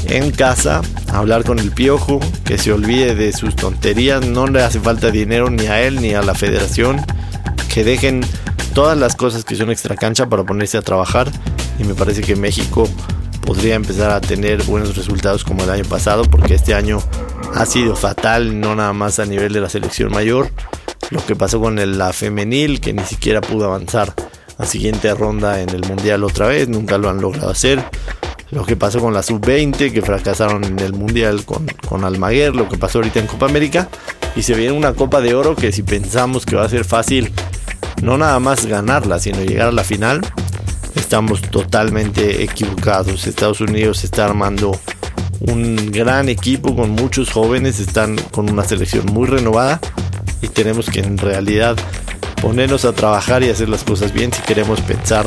en 0.06 0.32
casa, 0.32 0.82
hablar 1.12 1.44
con 1.44 1.60
el 1.60 1.72
piojo, 1.72 2.20
que 2.44 2.58
se 2.58 2.72
olvide 2.72 3.16
de 3.16 3.32
sus 3.34 3.56
tonterías, 3.56 4.26
no 4.26 4.48
le 4.48 4.64
hace 4.64 4.80
falta 4.80 5.12
dinero 5.12 5.50
ni 5.50 5.68
a 5.68 5.82
él 5.82 6.02
ni 6.02 6.14
a 6.14 6.22
la 6.22 6.36
federación, 6.36 7.02
que 7.74 7.84
dejen 7.84 8.22
todas 8.74 8.98
las 8.98 9.16
cosas 9.16 9.46
que 9.46 9.56
son 9.56 9.72
extra 9.72 9.96
cancha 9.96 10.28
para 10.28 10.44
ponerse 10.44 10.78
a 10.78 10.82
trabajar 10.82 11.32
y 11.80 11.84
me 11.84 11.94
parece 11.94 12.22
que 12.22 12.36
México 12.36 12.90
podría 13.46 13.76
empezar 13.76 14.12
a 14.12 14.22
tener 14.22 14.64
buenos 14.64 14.96
resultados 14.96 15.44
como 15.44 15.64
el 15.64 15.70
año 15.70 15.86
pasado 15.86 16.24
porque 16.24 16.56
este 16.56 16.74
año 16.74 17.00
ha 17.54 17.66
sido 17.66 17.96
fatal, 17.96 18.60
no 18.60 18.76
nada 18.76 18.94
más 18.94 19.20
a 19.20 19.26
nivel 19.26 19.54
de 19.54 19.62
la 19.62 19.70
selección 19.70 20.12
mayor, 20.12 20.50
lo 21.12 21.24
que 21.26 21.36
pasó 21.36 21.60
con 21.60 21.98
la 21.98 22.14
femenil 22.14 22.82
que 22.82 22.94
ni 22.94 23.04
siquiera 23.04 23.42
pudo 23.42 23.66
avanzar 23.66 24.14
a 24.58 24.66
siguiente 24.66 25.14
ronda 25.14 25.62
en 25.62 25.70
el 25.70 25.82
mundial 25.86 26.24
otra 26.24 26.48
vez, 26.48 26.68
nunca 26.70 26.98
lo 26.98 27.10
han 27.10 27.22
logrado 27.22 27.50
hacer 27.50 27.84
lo 28.54 28.66
que 28.66 28.76
pasó 28.76 29.00
con 29.00 29.14
la 29.14 29.24
sub-20, 29.24 29.92
que 29.92 30.02
fracasaron 30.02 30.64
en 30.64 30.80
el 30.80 30.94
Mundial 30.94 31.44
con, 31.46 31.66
con 31.88 32.04
Almaguer, 32.04 32.56
lo 32.56 32.70
que 32.70 32.78
pasó 32.78 33.00
ahorita 33.00 33.20
en 33.20 33.28
Copa 33.28 33.48
América, 33.48 33.90
y 34.36 34.44
se 34.44 34.54
viene 34.54 34.72
una 34.72 34.94
Copa 34.94 35.22
de 35.22 35.34
Oro 35.34 35.56
que 35.56 35.72
si 35.72 35.84
pensamos 35.84 36.46
que 36.46 36.56
va 36.56 36.66
a 36.66 36.70
ser 36.70 36.86
fácil 36.86 37.32
no 38.02 38.18
nada 38.18 38.40
más 38.40 38.66
ganarla, 38.66 39.20
sino 39.20 39.42
llegar 39.44 39.70
a 39.70 39.72
la 39.72 39.84
final, 39.84 40.22
estamos 40.96 41.42
totalmente 41.42 42.44
equivocados. 42.44 43.28
Estados 43.28 43.62
Unidos 43.62 44.04
está 44.04 44.26
armando 44.26 44.78
un 45.40 45.92
gran 45.92 46.30
equipo 46.30 46.76
con 46.76 46.92
muchos 46.92 47.32
jóvenes, 47.32 47.80
están 47.80 48.18
con 48.32 48.50
una 48.50 48.64
selección 48.64 49.06
muy 49.08 49.28
renovada 49.28 49.80
y 50.42 50.48
tenemos 50.48 50.90
que 50.90 51.00
en 51.00 51.18
realidad 51.18 51.78
ponernos 52.44 52.84
a 52.84 52.92
trabajar 52.92 53.42
y 53.42 53.50
hacer 53.50 53.70
las 53.70 53.86
cosas 53.86 54.12
bien 54.12 54.34
si 54.34 54.42
queremos 54.42 54.82
pensar 54.82 55.26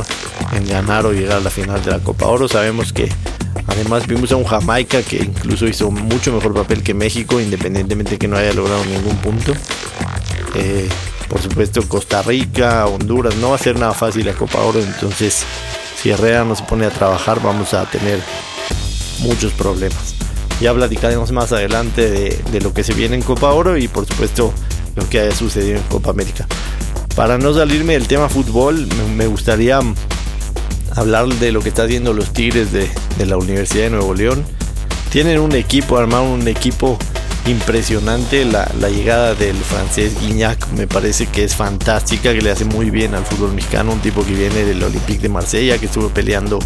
en 0.54 0.68
ganar 0.68 1.06
o 1.06 1.12
llegar 1.12 1.38
a 1.38 1.40
la 1.40 1.48
final 1.48 1.82
de 1.82 1.90
la 1.90 1.98
Copa 1.98 2.26
Oro. 2.26 2.46
Sabemos 2.46 2.92
que 2.92 3.08
además 3.66 4.06
vimos 4.06 4.32
a 4.32 4.36
un 4.36 4.44
Jamaica 4.44 5.02
que 5.02 5.16
incluso 5.16 5.66
hizo 5.66 5.90
mucho 5.90 6.30
mejor 6.30 6.52
papel 6.52 6.82
que 6.82 6.92
México, 6.92 7.40
independientemente 7.40 8.12
de 8.12 8.18
que 8.18 8.28
no 8.28 8.36
haya 8.36 8.52
logrado 8.52 8.84
ningún 8.84 9.16
punto. 9.16 9.54
Eh, 10.56 10.90
por 11.26 11.40
supuesto 11.40 11.88
Costa 11.88 12.20
Rica, 12.20 12.86
Honduras, 12.86 13.34
no 13.36 13.48
va 13.48 13.56
a 13.56 13.58
ser 13.58 13.78
nada 13.78 13.94
fácil 13.94 14.26
la 14.26 14.34
Copa 14.34 14.60
Oro, 14.60 14.80
entonces 14.80 15.42
si 16.00 16.10
Herrera 16.10 16.44
no 16.44 16.54
se 16.54 16.64
pone 16.64 16.84
a 16.84 16.90
trabajar 16.90 17.42
vamos 17.42 17.72
a 17.72 17.86
tener 17.86 18.20
muchos 19.20 19.54
problemas. 19.54 20.16
Ya 20.60 20.74
platicaremos 20.74 21.32
más 21.32 21.50
adelante 21.50 22.10
de, 22.10 22.38
de 22.52 22.60
lo 22.60 22.74
que 22.74 22.84
se 22.84 22.92
viene 22.92 23.16
en 23.16 23.22
Copa 23.22 23.52
Oro 23.52 23.78
y 23.78 23.88
por 23.88 24.04
supuesto 24.04 24.52
lo 24.96 25.08
que 25.08 25.20
haya 25.20 25.34
sucedido 25.34 25.78
en 25.78 25.82
Copa 25.84 26.10
América. 26.10 26.46
Para 27.16 27.38
no 27.38 27.54
salirme 27.54 27.94
del 27.94 28.06
tema 28.06 28.28
fútbol, 28.28 28.86
me 29.16 29.26
gustaría 29.26 29.80
hablar 30.94 31.26
de 31.26 31.50
lo 31.50 31.62
que 31.62 31.70
está 31.70 31.84
haciendo 31.84 32.12
los 32.12 32.34
Tigres 32.34 32.72
de, 32.72 32.90
la 33.24 33.38
Universidad 33.38 33.84
de 33.84 33.90
Nuevo 33.90 34.12
León. 34.12 34.44
Tienen 35.10 35.40
un 35.40 35.54
equipo, 35.54 35.96
armaron 35.96 36.28
un 36.28 36.46
equipo 36.46 36.98
impresionante. 37.46 38.44
La, 38.44 38.68
llegada 38.90 39.34
del 39.34 39.56
francés 39.56 40.12
Guignac 40.20 40.68
me 40.72 40.86
parece 40.86 41.26
que 41.26 41.42
es 41.44 41.56
fantástica, 41.56 42.34
que 42.34 42.42
le 42.42 42.50
hace 42.50 42.66
muy 42.66 42.90
bien 42.90 43.14
al 43.14 43.24
fútbol 43.24 43.54
mexicano. 43.54 43.92
Un 43.92 44.00
tipo 44.00 44.22
que 44.22 44.34
viene 44.34 44.66
del 44.66 44.82
Olympique 44.82 45.22
de 45.22 45.30
Marsella, 45.30 45.78
que 45.78 45.86
estuvo 45.86 46.10
peleando 46.10 46.58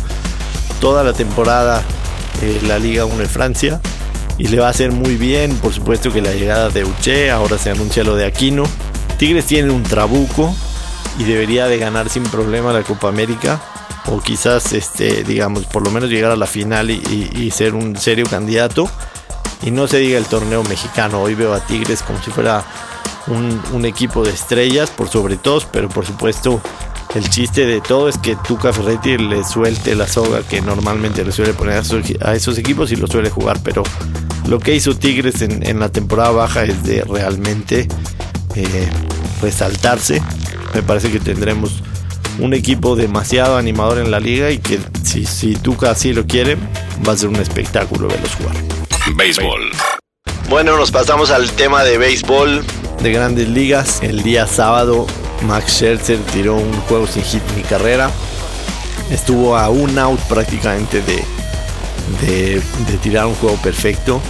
toda 0.80 1.04
la 1.04 1.12
temporada 1.12 1.84
en 2.42 2.66
la 2.66 2.80
Liga 2.80 3.04
1 3.04 3.18
de 3.18 3.28
Francia. 3.28 3.80
Y 4.36 4.48
le 4.48 4.58
va 4.58 4.66
a 4.66 4.70
hacer 4.70 4.90
muy 4.90 5.14
bien, 5.14 5.54
por 5.58 5.72
supuesto 5.72 6.12
que 6.12 6.20
la 6.20 6.32
llegada 6.32 6.70
de 6.70 6.84
Uche, 6.84 7.30
ahora 7.30 7.56
se 7.56 7.70
anuncia 7.70 8.02
lo 8.02 8.16
de 8.16 8.24
Aquino. 8.26 8.64
Tigres 9.20 9.44
tiene 9.44 9.70
un 9.70 9.82
trabuco 9.82 10.54
y 11.18 11.24
debería 11.24 11.66
de 11.66 11.76
ganar 11.76 12.08
sin 12.08 12.22
problema 12.22 12.72
la 12.72 12.82
Copa 12.82 13.10
América 13.10 13.60
o 14.06 14.18
quizás 14.18 14.72
este 14.72 15.24
digamos 15.24 15.66
por 15.66 15.84
lo 15.84 15.90
menos 15.90 16.08
llegar 16.08 16.30
a 16.30 16.36
la 16.36 16.46
final 16.46 16.88
y, 16.90 17.50
ser 17.50 17.74
un 17.74 17.98
serio 17.98 18.24
candidato. 18.24 18.88
Y 19.62 19.72
no 19.72 19.86
se 19.88 19.98
diga 19.98 20.16
el 20.16 20.24
torneo 20.24 20.64
mexicano 20.64 21.20
hoy 21.20 21.34
veo 21.34 21.52
a 21.52 21.60
Tigres 21.60 22.02
como 22.02 22.18
si 22.22 22.30
fuera 22.30 22.64
un, 23.26 23.84
equipo 23.84 24.24
de 24.24 24.30
estrellas 24.30 24.88
por 24.88 25.10
sobre 25.10 25.36
todo 25.36 25.60
pero 25.70 25.90
por 25.90 26.06
supuesto 26.06 26.62
el 27.14 27.28
chiste 27.28 27.66
de 27.66 27.82
todo 27.82 28.08
es 28.08 28.16
que 28.16 28.36
Tuca 28.36 28.72
Ferretti 28.72 29.18
le 29.18 29.44
suelte 29.44 29.96
la 29.96 30.08
soga 30.08 30.40
que 30.44 30.62
normalmente 30.62 31.26
le 31.26 31.32
suele 31.32 31.52
poner 31.52 31.74
a 32.22 32.34
esos, 32.34 32.56
equipos 32.56 32.90
y 32.90 32.96
lo 32.96 33.06
suele 33.06 33.28
jugar 33.28 33.60
pero 33.62 33.82
lo 34.48 34.58
que 34.58 34.74
hizo 34.74 34.96
Tigres 34.96 35.42
en 35.42 35.78
la 35.78 35.90
temporada 35.90 36.30
baja 36.30 36.64
es 36.64 36.82
de 36.84 37.04
realmente 37.04 37.86
eh, 38.54 38.88
resaltarse. 39.42 40.22
Me 40.74 40.82
parece 40.82 41.10
que 41.10 41.20
tendremos 41.20 41.82
un 42.38 42.54
equipo 42.54 42.96
demasiado 42.96 43.56
animador 43.56 43.98
en 43.98 44.10
la 44.10 44.20
liga 44.20 44.50
y 44.50 44.58
que 44.58 44.78
si, 45.04 45.26
si 45.26 45.54
Tuca 45.56 45.90
así 45.90 46.12
lo 46.12 46.26
quiere, 46.26 46.56
va 47.06 47.12
a 47.12 47.16
ser 47.16 47.28
un 47.28 47.36
espectáculo 47.36 48.08
verlos 48.08 48.34
jugar. 48.34 48.56
Béisbol. 49.16 49.70
Bueno, 50.48 50.76
nos 50.76 50.90
pasamos 50.90 51.30
al 51.30 51.50
tema 51.52 51.84
de 51.84 51.98
béisbol 51.98 52.64
de 53.02 53.12
grandes 53.12 53.48
ligas. 53.48 54.02
El 54.02 54.22
día 54.22 54.46
sábado, 54.46 55.06
Max 55.46 55.72
Scherzer 55.74 56.18
tiró 56.32 56.56
un 56.56 56.72
juego 56.82 57.06
sin 57.06 57.22
hit 57.22 57.42
ni 57.56 57.62
carrera. 57.62 58.10
Estuvo 59.10 59.56
a 59.56 59.70
un 59.70 59.98
out 59.98 60.20
prácticamente 60.28 61.02
de, 61.02 61.24
de, 62.26 62.96
tirar 63.02 63.26
un 63.26 63.34
juego 63.34 63.56
perfecto. 63.56 64.20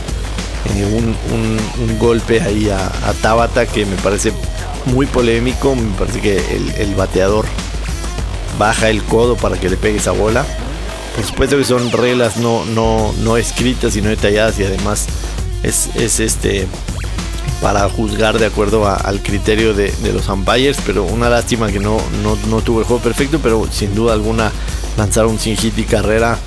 Eh, 0.77 1.15
un, 1.33 1.99
golpe 1.99 2.41
ahí 2.41 2.71
a, 2.71 2.87
a, 2.87 3.12
Tabata 3.12 3.67
que 3.67 3.85
me 3.85 3.97
parece 3.97 4.33
muy 4.87 5.07
polémico. 5.07 5.75
Me 5.75 5.97
parece 5.99 6.21
que 6.21 6.37
el, 6.79 6.95
bateador 6.95 7.47
baja 8.59 8.91
el 8.91 9.03
codo 9.03 9.37
para 9.37 9.59
que 9.59 9.69
le 9.69 9.77
pegue 9.77 9.99
esa 9.99 10.12
bola. 10.12 10.45
Por 11.17 11.25
supuesto 11.25 11.57
que 11.57 11.65
son 11.65 11.91
reglas 11.93 12.37
no, 12.37 12.65
no, 12.65 13.12
no 13.21 13.37
escritas 13.37 13.97
y 13.97 14.03
no 14.03 14.09
detalladas 14.09 14.59
y 14.61 14.65
además 14.65 15.07
es, 15.62 16.21
este 16.21 16.67
para 17.61 17.91
juzgar 17.91 18.39
de 18.39 18.47
acuerdo 18.47 18.89
al 18.89 19.23
criterio 19.23 19.75
de, 19.75 19.93
los 20.15 20.29
umpires, 20.29 20.79
pero 20.87 21.05
una 21.05 21.29
lástima 21.29 21.71
que 21.71 21.79
no, 21.79 21.99
no, 22.23 22.62
tuvo 22.62 22.81
el 22.81 22.87
juego 22.87 23.03
perfecto, 23.03 23.39
pero 23.43 23.67
sin 23.71 23.95
duda 23.95 24.15
alguna 24.15 24.50
lanzar 24.97 25.27
un 25.27 25.39
sin 25.39 25.59
hit 25.59 25.77
y 25.77 25.85
carrera 25.85 26.39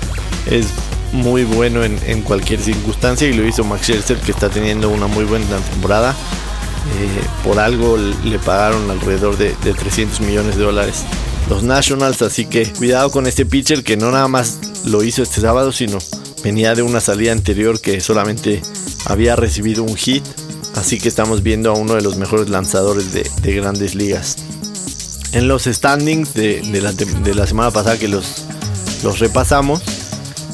es 0.50 0.66
muy 1.14 1.44
bueno 1.44 1.84
en, 1.84 2.22
cualquier 2.22 2.60
circunstancia 2.60 3.28
y 3.28 3.32
lo 3.32 3.46
hizo 3.46 3.64
Max 3.64 3.84
Scherzer 3.84 4.18
que 4.18 4.32
está 4.32 4.50
teniendo 4.50 4.90
una 4.90 5.06
muy 5.06 5.24
buena 5.24 5.46
temporada. 5.70 6.10
Eh, 6.10 7.24
por 7.42 7.58
algo 7.58 7.96
le 7.96 8.38
pagaron 8.38 8.90
alrededor 8.90 9.38
de, 9.38 9.54
300 9.54 10.20
millones 10.20 10.56
de 10.56 10.64
dólares 10.64 11.04
los 11.48 11.62
Nationals, 11.62 12.20
así 12.22 12.46
que 12.46 12.66
cuidado 12.66 13.10
con 13.10 13.26
este 13.26 13.46
pitcher 13.46 13.84
que 13.84 13.96
no 13.96 14.10
nada 14.10 14.28
más 14.28 14.58
lo 14.84 15.02
hizo 15.04 15.22
este 15.22 15.40
sábado, 15.40 15.72
sino 15.72 15.98
venía 16.42 16.74
de 16.74 16.82
una 16.82 17.00
salida 17.00 17.32
anterior 17.32 17.80
que 17.80 18.00
solamente 18.00 18.62
había 19.04 19.36
recibido 19.36 19.82
un 19.82 19.94
hit, 19.94 20.24
así 20.74 20.98
que 20.98 21.08
estamos 21.08 21.42
viendo 21.42 21.70
a 21.70 21.74
uno 21.74 21.94
de 21.94 22.02
los 22.02 22.16
mejores 22.16 22.48
lanzadores 22.48 23.12
de, 23.12 23.54
grandes 23.54 23.94
ligas. 23.94 24.36
En 25.32 25.48
los 25.48 25.64
standings 25.64 26.32
de, 26.32 26.62
la, 27.34 27.46
semana 27.46 27.70
pasada 27.70 27.98
que 27.98 28.08
los 28.08 28.46
repasamos, 29.18 29.82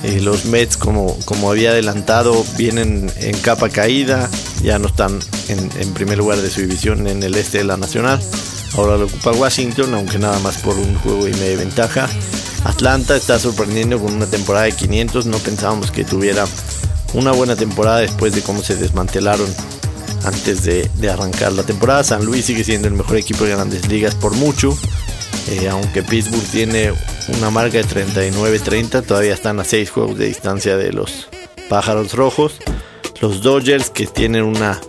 eh, 0.02 0.20
los 0.20 0.46
Mets, 0.46 0.76
como, 0.76 1.18
como 1.24 1.50
había 1.50 1.70
adelantado, 1.70 2.44
vienen 2.56 3.10
en 3.16 3.36
capa 3.38 3.68
caída, 3.68 4.30
ya 4.62 4.78
no 4.78 4.88
están 4.88 5.18
en, 5.48 5.92
primer 5.92 6.18
lugar 6.18 6.38
de 6.38 6.50
su 6.50 6.60
división 6.60 7.06
en 7.06 7.22
el 7.22 7.34
este 7.34 7.58
de 7.58 7.64
la 7.64 7.76
Nacional. 7.76 8.20
Ahora 8.76 8.96
lo 8.96 9.06
ocupa 9.06 9.32
Washington, 9.32 9.94
aunque 9.94 10.18
nada 10.18 10.38
más 10.38 10.58
por 10.58 10.76
un 10.76 10.94
juego 10.96 11.28
y 11.28 11.32
media 11.32 11.58
ventaja. 11.58 12.08
Atlanta 12.64 13.16
está 13.16 13.38
sorprendiendo 13.38 13.98
con 13.98 14.14
una 14.14 14.26
temporada 14.26 14.66
de 14.66 14.72
500. 14.72 15.26
No 15.26 15.38
pensábamos 15.38 15.90
que 15.90 16.04
tuviera 16.04 16.46
una 17.14 17.32
buena 17.32 17.56
temporada 17.56 17.98
después 17.98 18.34
de 18.34 18.42
cómo 18.42 18.62
se 18.62 18.76
desmantelaron 18.76 19.52
antes 20.24 20.62
de, 20.64 21.10
arrancar 21.10 21.52
la 21.52 21.62
temporada. 21.62 22.04
San 22.04 22.24
Luis 22.24 22.44
sigue 22.44 22.64
siendo 22.64 22.88
el 22.88 22.94
mejor 22.94 23.16
equipo 23.16 23.44
de 23.44 23.50
grandes 23.50 23.88
ligas 23.88 24.14
por 24.14 24.34
mucho. 24.34 24.76
Eh, 25.50 25.68
aunque 25.68 26.04
Pittsburgh 26.04 26.48
tiene 26.50 26.92
una 27.36 27.50
marca 27.50 27.78
de 27.78 27.84
39-30, 27.84 29.04
todavía 29.04 29.34
están 29.34 29.58
a 29.58 29.64
6 29.64 29.90
juegos 29.90 30.16
de 30.16 30.26
distancia 30.26 30.76
de 30.76 30.92
los 30.92 31.28
pájaros 31.68 32.14
rojos. 32.14 32.58
Los 33.20 33.42
Dodgers 33.42 33.90
que 33.90 34.06
tienen 34.06 34.44
una, 34.44 34.80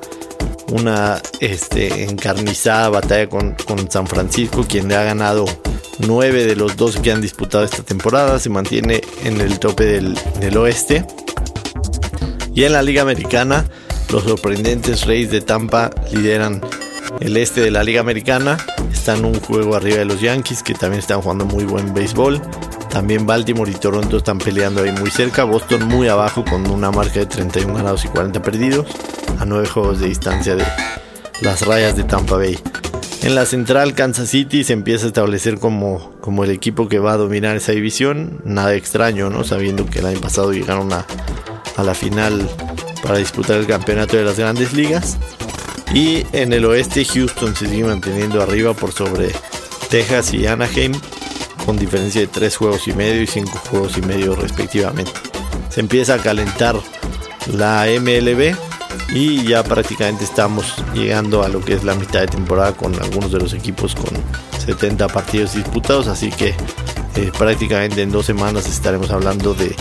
una 0.72 1.20
este, 1.40 2.04
encarnizada 2.04 2.90
batalla 2.90 3.28
con, 3.28 3.56
San 3.90 4.06
Francisco, 4.06 4.64
quien 4.68 4.88
le 4.88 4.96
ha 4.96 5.04
ganado 5.04 5.46
9 6.00 6.46
de 6.46 6.56
los 6.56 6.78
12 6.78 7.02
que 7.02 7.12
han 7.12 7.22
disputado 7.22 7.64
esta 7.64 7.82
temporada, 7.82 8.38
se 8.38 8.50
mantiene 8.50 9.02
en 9.26 9.42
el 9.42 9.58
tope 9.60 9.86
del, 9.86 10.18
del 10.40 10.58
oeste. 10.58 11.06
Y 12.54 12.66
en 12.66 12.74
la 12.74 12.84
Liga 12.84 13.02
Americana, 13.02 13.66
los 14.12 14.24
sorprendentes 14.26 15.06
Reyes 15.06 15.32
de 15.32 15.42
Tampa 15.42 15.90
lideran 16.12 16.62
el 17.20 17.38
este 17.38 17.62
de 17.62 17.72
la 17.72 17.84
Liga 17.84 18.02
Americana. 18.02 18.58
Están 19.02 19.26
un 19.26 19.34
juego 19.34 19.76
arriba 19.76 19.98
de 19.98 20.06
los 20.06 20.22
Yankees, 20.22 20.62
que 20.62 20.76
también 20.76 21.00
están 21.00 21.24
jugando 21.24 21.44
muy 21.44 21.64
buen 21.64 21.92
béisbol. 21.92 22.40
También 22.92 23.26
Baltimore 23.26 23.72
y 23.72 23.74
Toronto 23.74 24.18
están 24.18 24.38
peleando 24.38 24.84
ahí 24.84 24.92
muy 24.92 25.10
cerca. 25.10 25.44
Boston 25.44 25.88
muy 25.88 26.08
abajo 26.08 26.46
con 26.46 26.70
una 26.70 26.92
marca 26.92 27.20
de 27.20 27.26
31 27.26 27.74
ganados 27.74 28.06
y 28.06 28.10
40 28.10 28.44
perdidos. 28.44 28.86
A 29.40 29.46
9 29.46 29.68
juegos 29.68 30.00
de 30.02 30.08
distancia 30.08 30.56
de 30.56 30.64
las 31.42 31.66
rayas 31.66 31.96
de 31.96 32.04
Tampa 32.04 32.36
Bay. 32.36 32.60
En 33.24 33.34
la 33.34 33.48
central, 33.48 33.96
Kansas 33.96 34.30
City 34.30 34.64
se 34.64 34.74
empieza 34.74 35.06
a 35.06 35.08
establecer 35.08 35.58
como, 35.58 36.12
como 36.22 36.44
el 36.44 36.52
equipo 36.52 36.88
que 36.88 37.00
va 37.00 37.14
a 37.14 37.18
dominar 37.18 37.56
esa 37.56 37.72
división. 37.72 38.40
Nada 38.46 38.76
extraño, 38.76 39.32
¿no? 39.32 39.44
Sabiendo 39.44 39.88
que 39.88 39.98
el 39.98 40.06
año 40.06 40.22
pasado 40.22 40.54
llegaron 40.54 40.94
a, 40.94 41.08
a 41.76 41.84
la 41.84 41.96
final 41.96 42.48
para 43.02 43.18
disputar 43.18 43.58
el 43.58 43.66
campeonato 43.66 44.16
de 44.16 44.26
las 44.26 44.38
grandes 44.38 44.74
ligas. 44.74 45.18
Y 45.94 46.26
en 46.32 46.54
el 46.54 46.66
oeste 46.66 47.04
Houston 47.04 47.56
se 47.56 47.68
sigue 47.68 47.84
manteniendo 47.84 48.42
arriba 48.42 48.74
por 48.74 48.94
sobre 48.94 49.32
Texas 49.90 50.34
y 50.34 50.48
Anaheim 50.48 50.94
con 51.66 51.78
diferencia 51.78 52.22
de 52.22 52.28
3 52.28 52.56
juegos 52.56 52.88
y 52.88 52.94
medio 52.94 53.22
y 53.22 53.28
5 53.28 53.52
juegos 53.70 53.98
y 53.98 54.02
medio 54.02 54.36
respectivamente. 54.36 55.12
Se 55.70 55.82
empieza 55.82 56.16
a 56.16 56.18
calentar 56.18 56.76
la 57.54 57.86
MLB 58.00 58.56
y 59.14 59.44
ya 59.44 59.64
prácticamente 59.64 60.24
estamos 60.24 60.76
llegando 60.94 61.44
a 61.44 61.50
lo 61.50 61.60
que 61.60 61.74
es 61.74 61.84
la 61.84 61.96
mitad 61.96 62.22
de 62.22 62.28
temporada 62.28 62.72
con 62.74 62.96
algunos 63.02 63.32
de 63.32 63.40
los 63.40 63.54
equipos 63.54 63.94
con 63.94 64.12
70 64.66 65.10
partidos 65.10 65.56
disputados, 65.56 66.08
así 66.08 66.30
que 66.30 66.56
eh, 67.16 67.32
prácticamente 67.38 68.02
en 68.02 68.12
dos 68.12 68.26
semanas 68.26 68.68
estaremos 68.68 69.12
hablando 69.12 69.54
de, 69.54 69.76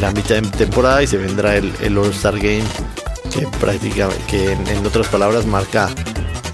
la 0.00 0.10
mitad 0.10 0.36
de 0.36 0.48
temporada 0.48 1.02
y 1.04 1.06
se 1.06 1.18
vendrá 1.18 1.56
el, 1.56 1.72
el 1.80 1.96
All-Star 1.96 2.36
Game 2.36 2.64
que 3.34 3.46
prácticamente, 3.58 4.22
que 4.28 4.52
en, 4.52 4.86
otras 4.86 5.08
palabras 5.08 5.46
marca 5.46 5.90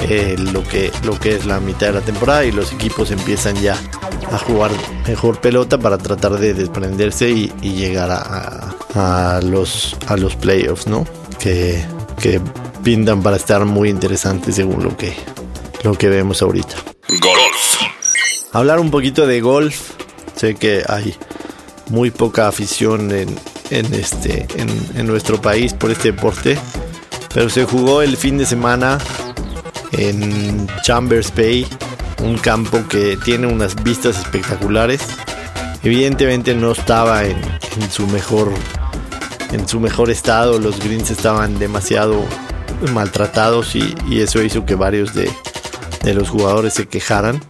eh, 0.00 0.36
lo, 0.38 0.62
que, 0.64 0.90
lo 1.04 1.18
que 1.18 1.36
es 1.36 1.46
la 1.46 1.60
mitad 1.60 1.88
de 1.88 1.92
la 1.94 2.00
temporada 2.00 2.44
y 2.44 2.52
los 2.52 2.72
equipos 2.72 3.10
empiezan 3.10 3.54
ya 3.56 3.76
a 4.32 4.38
jugar 4.38 4.70
mejor 5.06 5.40
pelota 5.40 5.78
para 5.78 5.98
tratar 5.98 6.38
de 6.38 6.54
desprenderse 6.54 7.28
y, 7.30 7.48
llegar 7.62 8.10
a, 8.10 9.40
los, 9.42 9.96
a 10.06 10.16
los 10.16 10.36
playoffs, 10.36 10.86
¿no? 10.86 11.06
Que, 11.38 11.84
que 12.20 12.40
pintan 12.82 13.22
para 13.22 13.36
estar 13.36 13.64
muy 13.64 13.90
interesantes 13.90 14.54
según 14.54 14.82
lo 14.82 14.96
que, 14.96 15.14
lo 15.82 15.92
que 15.94 16.08
vemos 16.08 16.42
ahorita. 16.42 16.76
Golf. 17.08 17.82
Hablar 18.52 18.80
un 18.80 18.90
poquito 18.90 19.26
de 19.26 19.40
golf. 19.40 19.92
Sé 20.36 20.54
que 20.54 20.82
hay 20.88 21.14
muy 21.90 22.10
poca 22.10 22.48
afición 22.48 23.10
en, 23.12 23.36
en 23.70 23.92
este, 23.94 24.46
en, 24.56 25.06
nuestro 25.06 25.40
país 25.40 25.72
por 25.72 25.90
este 25.90 26.12
deporte. 26.12 26.58
Pero 27.32 27.48
se 27.48 27.64
jugó 27.64 28.02
el 28.02 28.16
fin 28.16 28.38
de 28.38 28.46
semana 28.46 28.98
en 29.92 30.68
Chambers 30.82 31.32
Bay, 31.34 31.66
un 32.22 32.36
campo 32.38 32.86
que 32.88 33.16
tiene 33.16 33.46
unas 33.46 33.80
vistas 33.82 34.18
espectaculares. 34.18 35.00
Evidentemente 35.82 36.54
no 36.54 36.72
estaba 36.72 37.24
en, 37.24 37.40
su 37.90 38.06
mejor 38.08 38.52
en 39.52 39.66
su 39.66 39.80
mejor 39.80 40.10
estado, 40.10 40.58
los 40.58 40.78
greens 40.78 41.10
estaban 41.10 41.58
demasiado 41.58 42.24
maltratados 42.92 43.74
y, 43.74 43.94
eso 44.20 44.42
hizo 44.42 44.64
que 44.64 44.74
varios 44.74 45.14
de, 45.14 45.30
los 46.14 46.28
jugadores 46.28 46.74
se 46.74 46.86
quejaran. 46.86 47.40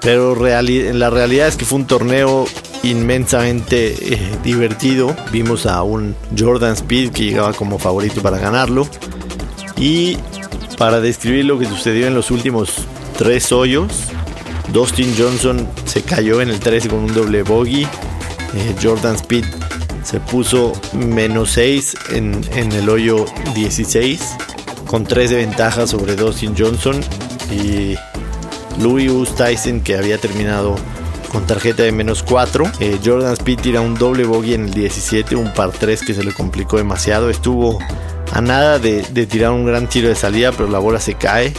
Pero 0.00 0.36
la 0.36 1.10
realidad 1.10 1.48
es 1.48 1.56
que 1.56 1.64
fue 1.64 1.78
un 1.78 1.86
torneo 1.86 2.46
inmensamente 2.90 4.14
eh, 4.14 4.38
divertido. 4.42 5.14
Vimos 5.32 5.66
a 5.66 5.82
un 5.82 6.14
Jordan 6.36 6.72
Speed 6.72 7.12
que 7.12 7.24
llegaba 7.24 7.52
como 7.52 7.78
favorito 7.78 8.22
para 8.22 8.38
ganarlo. 8.38 8.86
Y 9.76 10.16
para 10.78 11.00
describir 11.00 11.44
lo 11.44 11.58
que 11.58 11.66
sucedió 11.66 12.06
en 12.06 12.14
los 12.14 12.30
últimos 12.30 12.72
tres 13.16 13.52
hoyos, 13.52 14.04
Dustin 14.72 15.14
Johnson 15.16 15.68
se 15.84 16.02
cayó 16.02 16.40
en 16.40 16.50
el 16.50 16.60
13 16.60 16.88
con 16.88 17.00
un 17.00 17.14
doble 17.14 17.42
bogey. 17.42 17.84
Eh, 18.54 18.74
Jordan 18.82 19.16
Speed 19.16 19.44
se 20.02 20.20
puso 20.20 20.72
menos 20.92 21.50
6 21.52 21.96
en, 22.12 22.40
en, 22.54 22.72
el 22.72 22.88
hoyo 22.88 23.24
16 23.54 24.20
con 24.86 25.04
3 25.04 25.30
de 25.30 25.36
ventaja 25.36 25.86
sobre 25.86 26.14
Dustin 26.14 26.54
Johnson 26.56 27.00
y 27.50 27.96
Louis 28.80 29.34
Tyson 29.34 29.80
que 29.80 29.96
había 29.96 30.18
terminado 30.18 30.76
con 31.28 31.46
tarjeta 31.46 31.82
de 31.82 31.92
menos 31.92 32.22
4. 32.22 32.64
Eh, 32.80 32.98
Jordan 33.04 33.32
Speed 33.32 33.60
tira 33.60 33.80
un 33.80 33.94
doble 33.94 34.24
bogey 34.24 34.54
en 34.54 34.66
el 34.66 34.74
17, 34.74 35.36
un 35.36 35.52
par 35.52 35.70
3 35.70 36.02
que 36.02 36.14
se 36.14 36.24
le 36.24 36.32
complicó 36.32 36.76
demasiado. 36.76 37.30
Estuvo 37.30 37.78
a 38.32 38.40
nada 38.40 38.78
de, 38.78 39.02
tirar 39.26 39.52
un 39.52 39.66
gran 39.66 39.88
tiro 39.88 40.08
de 40.08 40.14
salida, 40.14 40.52
pero 40.52 40.68
la 40.68 40.78
bola 40.78 41.00
se 41.00 41.14
cae. 41.14 41.52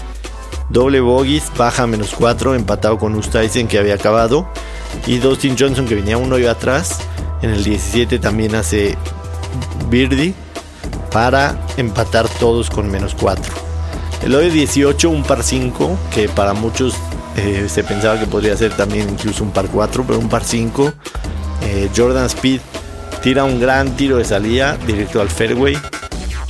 Doble 0.70 1.00
bogeys, 1.00 1.52
baja 1.58 1.88
menos 1.88 2.14
4, 2.18 2.56
empatado 2.56 2.98
con 2.98 3.16
Ustaisen 3.16 3.68
que 3.68 3.80
había 3.80 3.96
acabado. 3.96 4.48
Y 5.06 5.18
Dustin 5.18 5.56
Johnson 5.58 5.86
que 5.86 5.96
venía 5.96 6.18
un 6.18 6.32
hoyo 6.32 6.52
atrás. 6.52 7.00
En 7.42 7.52
el 7.52 7.64
17 7.64 8.20
también 8.20 8.56
hace 8.56 8.98
birdie 9.90 10.34
para 11.12 11.60
empatar 11.78 12.28
todos 12.28 12.70
con 12.70 12.90
menos 12.90 13.16
4. 13.20 13.54
El 14.24 14.36
hoyo 14.36 14.50
18, 14.50 15.10
un 15.10 15.24
par 15.24 15.44
5, 15.44 15.98
que 16.14 16.28
para 16.28 16.54
muchos 16.54 16.96
eh, 17.38 17.68
se 17.70 17.84
pensaba 17.84 18.20
que 18.20 18.26
podría 18.26 18.58
ser 18.58 18.76
también 18.76 19.08
incluso 19.10 19.44
un 19.44 19.52
par 19.52 19.68
4, 19.68 20.04
pero 20.06 20.20
un 20.20 20.28
par 20.28 20.44
5. 20.44 20.92
Eh, 21.62 21.90
Jordan 21.96 22.26
Speed 22.26 22.62
tira 23.22 23.44
un 23.44 23.60
gran 23.60 23.96
tiro 23.96 24.18
de 24.18 24.26
salida 24.26 24.78
directo 24.88 25.22
al 25.22 25.30
fairway. 25.30 25.78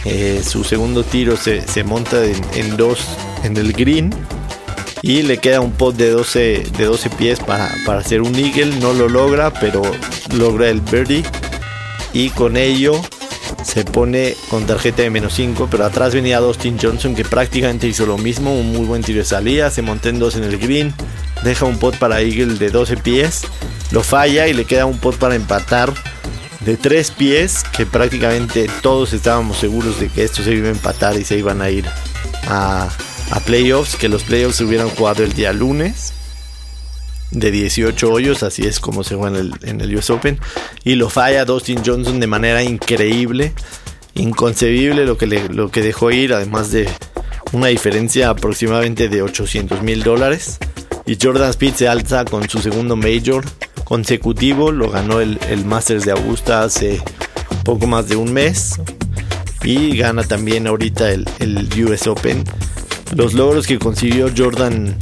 Eh, 0.06 0.41
su 0.44 0.63
segundo 0.63 1.03
tiro 1.03 1.36
se, 1.36 1.84
monta 1.84 2.24
en, 2.24 2.77
dos 2.77 3.00
en 3.44 3.58
el 3.58 3.74
green. 3.74 4.13
Y 5.01 5.22
le 5.22 5.38
queda 5.38 5.60
un 5.62 5.74
pot 5.74 5.96
de 5.96 6.10
12, 6.10 6.63
de 6.77 6.86
12 6.86 7.10
pies 7.12 7.39
para, 7.39 7.70
para 7.86 8.00
hacer 8.00 8.22
un 8.22 8.34
eagle. 8.36 8.77
No 8.79 8.94
lo 8.94 9.10
logra, 9.10 9.51
pero 9.51 9.82
logra 10.34 10.70
el 10.70 10.79
birdie. 10.79 11.24
Y 12.13 12.30
con 12.30 12.56
ello 12.56 13.00
se 13.67 13.84
pone 13.84 14.36
con 14.49 14.65
tarjeta 14.65 15.01
de 15.01 15.10
menos 15.10 15.34
5, 15.34 15.67
pero 15.69 15.84
atrás 15.84 16.13
venía 16.13 16.39
Dustin 16.39 16.80
Johnson 16.82 17.13
que 17.13 17.25
prácticamente 17.25 17.86
hizo 17.86 18.06
lo 18.06 18.17
mismo, 18.17 18.58
un 18.58 18.71
muy 18.71 18.86
buen 18.86 19.03
tiro 19.03 19.19
de 19.19 19.25
salida, 19.25 19.69
se 19.69 19.82
montó 19.82 20.08
en 20.08 20.19
dos 20.19 20.38
en 20.38 20.45
el 20.45 20.58
green, 20.58 20.93
deja 21.43 21.65
un 21.65 21.77
pot 21.77 21.97
para 21.97 22.21
Eagle 22.21 22.56
de 22.56 22.69
12 22.69 22.95
pies, 22.97 23.41
lo 23.91 24.03
falla 24.03 24.47
y 24.47 24.53
le 24.53 24.63
queda 24.63 24.86
un 24.86 24.97
pot 24.99 25.17
para 25.17 25.36
empatar 25.36 25.93
de 26.62 26.77
3 26.77 27.12
pies, 27.12 27.65
que 27.75 27.86
prácticamente 27.86 28.69
todos 28.82 29.12
estábamos 29.12 29.58
seguros 29.58 29.99
de 29.99 30.08
que 30.08 30.23
esto 30.23 30.43
se 30.43 30.53
iba 30.53 30.69
a 30.69 30.71
empatar 30.71 31.19
y 31.19 31.25
se 31.25 31.38
iban 31.38 31.62
a 31.62 31.69
ir 31.69 31.86
a, 32.47 32.88
a 33.32 33.39
playoffs, 33.41 33.97
que 33.97 34.08
los 34.08 34.23
playoffs 34.23 34.56
se 34.56 34.63
hubieran 34.63 34.89
jugado 34.89 35.25
el 35.25 35.34
día 35.34 35.51
lunes 35.51 36.13
de 37.32 37.52
18 37.52 38.12
hoyos, 38.12 38.44
así 38.44 38.66
es 38.66 38.80
como 38.80 39.04
se 39.04 39.16
juega 39.16 39.40
en 39.63 39.82
el, 39.82 39.96
US 39.96 40.10
Open. 40.10 40.40
Y 40.84 40.96
lo 40.96 41.10
falla 41.10 41.46
Dustin 41.46 41.82
Johnson 41.86 42.20
de 42.20 42.28
manera 42.28 42.63
increíble, 42.63 43.54
inconcebible 44.13 45.06
lo 45.06 45.18
que, 45.18 45.28
lo 45.28 45.70
que 45.70 45.82
dejó 45.82 46.12
ir, 46.12 46.34
además 46.34 46.72
de 46.72 46.90
una 47.52 47.68
diferencia 47.68 48.30
aproximadamente 48.30 49.10
de 49.10 49.22
800 49.22 49.82
mil 49.84 50.04
dólares. 50.04 50.58
Y 51.06 51.18
Jordan 51.22 51.50
Speed 51.50 51.76
se 51.76 51.88
alza 51.88 52.26
con 52.26 52.50
su 52.50 52.60
segundo 52.60 52.96
major 52.96 53.46
consecutivo, 53.86 54.72
lo 54.72 54.90
ganó 54.90 55.22
el, 55.22 55.40
el 55.50 55.63
Masters 55.63 56.04
de 56.04 56.12
Augusta 56.12 56.63
hace 56.63 57.02
poco 57.63 57.88
más 57.88 58.10
de 58.10 58.18
un 58.18 58.34
mes. 58.34 58.80
Y 59.63 59.98
gana 59.98 60.24
también 60.24 60.68
ahorita 60.68 61.12
el, 61.12 61.28
el 61.40 61.68
US 61.86 62.08
Open. 62.08 62.44
Los 63.16 63.34
logros 63.34 63.68
que 63.68 63.80
consiguió 63.80 64.30
Jordan, 64.36 64.98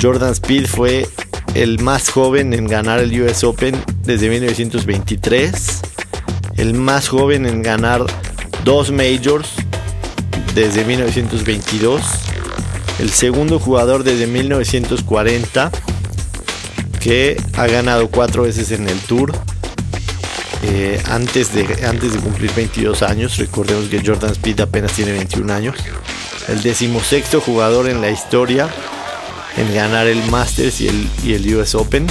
Jordan 0.00 0.32
Speed 0.32 0.66
fue 0.66 1.06
el 1.54 1.80
más 1.80 2.10
joven 2.10 2.52
en 2.52 2.66
ganar 2.66 2.98
el 2.98 3.22
US 3.22 3.44
Open 3.44 3.74
desde 4.02 4.28
1923, 4.28 5.80
el 6.56 6.74
más 6.74 7.08
joven 7.08 7.46
en 7.46 7.62
ganar 7.62 8.04
dos 8.64 8.90
majors 8.90 9.50
desde 10.54 10.84
1922, 10.84 12.02
el 12.98 13.10
segundo 13.10 13.58
jugador 13.58 14.02
desde 14.02 14.26
1940 14.26 15.70
que 17.00 17.36
ha 17.54 17.66
ganado 17.66 18.08
cuatro 18.08 18.44
veces 18.44 18.70
en 18.72 18.88
el 18.88 18.98
Tour. 19.00 19.32
Eh, 20.66 20.98
antes, 21.10 21.52
de, 21.52 21.66
antes 21.86 22.14
de 22.14 22.18
cumplir 22.20 22.50
22 22.54 23.02
años, 23.02 23.36
recordemos 23.36 23.88
que 23.88 24.02
Jordan 24.04 24.30
Speed 24.30 24.60
apenas 24.60 24.92
tiene 24.92 25.12
21 25.12 25.52
años. 25.52 25.76
El 26.48 26.62
decimosexto 26.62 27.42
jugador 27.42 27.88
en 27.90 28.00
la 28.00 28.10
historia 28.10 28.70
en 29.56 29.74
ganar 29.74 30.06
el 30.06 30.22
Masters 30.30 30.80
y 30.80 30.88
el, 30.88 31.08
y 31.24 31.34
el 31.34 31.56
US 31.56 31.74
Open. 31.74 32.06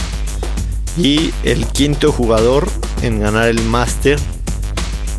Y 0.98 1.32
el 1.44 1.66
quinto 1.68 2.12
jugador 2.12 2.70
en 3.02 3.20
ganar 3.20 3.48
el 3.48 3.62
Master 3.64 4.20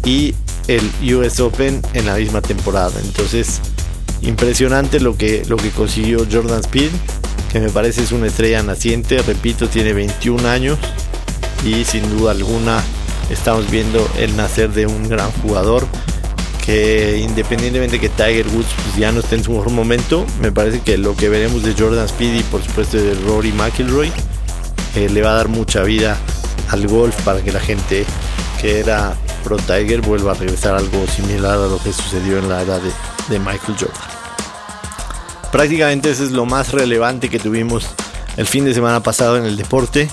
y 0.04 0.34
el 0.68 1.14
US 1.14 1.40
Open 1.40 1.82
en 1.94 2.06
la 2.06 2.16
misma 2.16 2.40
temporada. 2.40 2.92
Entonces, 3.02 3.60
impresionante 4.22 5.00
lo 5.00 5.16
que, 5.16 5.44
lo 5.46 5.56
que 5.56 5.70
consiguió 5.70 6.26
Jordan 6.30 6.60
Speed, 6.60 6.90
que 7.52 7.60
me 7.60 7.70
parece 7.70 8.02
es 8.02 8.12
una 8.12 8.28
estrella 8.28 8.62
naciente. 8.62 9.20
Repito, 9.22 9.68
tiene 9.68 9.92
21 9.92 10.48
años 10.48 10.78
y 11.64 11.84
sin 11.84 12.08
duda 12.16 12.32
alguna 12.32 12.82
estamos 13.30 13.70
viendo 13.70 14.08
el 14.18 14.36
nacer 14.36 14.70
de 14.72 14.86
un 14.86 15.08
gran 15.08 15.30
jugador 15.42 15.86
que 16.64 17.18
independientemente 17.18 18.00
que 18.00 18.08
Tiger 18.08 18.46
Woods 18.48 18.68
pues, 18.82 18.96
ya 18.96 19.12
no 19.12 19.20
esté 19.20 19.36
en 19.36 19.44
su 19.44 19.52
mejor 19.52 19.70
momento, 19.70 20.24
me 20.40 20.50
parece 20.50 20.80
que 20.80 20.96
lo 20.96 21.14
que 21.14 21.28
veremos 21.28 21.62
de 21.62 21.74
Jordan 21.74 22.08
Speedy 22.08 22.38
y 22.38 22.42
por 22.44 22.62
supuesto 22.62 22.96
de 22.96 23.14
Rory 23.26 23.52
McIlroy 23.52 24.10
eh, 24.94 25.08
le 25.10 25.22
va 25.22 25.32
a 25.32 25.34
dar 25.34 25.48
mucha 25.48 25.82
vida 25.82 26.16
al 26.70 26.86
golf 26.86 27.20
para 27.22 27.42
que 27.42 27.52
la 27.52 27.60
gente 27.60 28.06
que 28.60 28.80
era 28.80 29.14
pro 29.42 29.56
Tiger 29.56 30.00
vuelva 30.00 30.32
a 30.32 30.34
regresar 30.34 30.74
algo 30.74 31.06
similar 31.06 31.54
a 31.54 31.66
lo 31.66 31.78
que 31.82 31.92
sucedió 31.92 32.38
en 32.38 32.48
la 32.48 32.62
edad 32.62 32.80
de, 33.28 33.38
Michael 33.38 33.76
Jordan. 33.78 34.08
Prácticamente 35.52 36.10
eso 36.10 36.24
es 36.24 36.30
lo 36.30 36.46
más 36.46 36.72
relevante 36.72 37.28
que 37.28 37.38
tuvimos 37.38 37.86
el 38.36 38.46
fin 38.46 38.64
de 38.64 38.72
semana 38.72 39.00
pasado 39.00 39.36
en 39.36 39.44
el 39.44 39.56
deporte. 39.56 40.08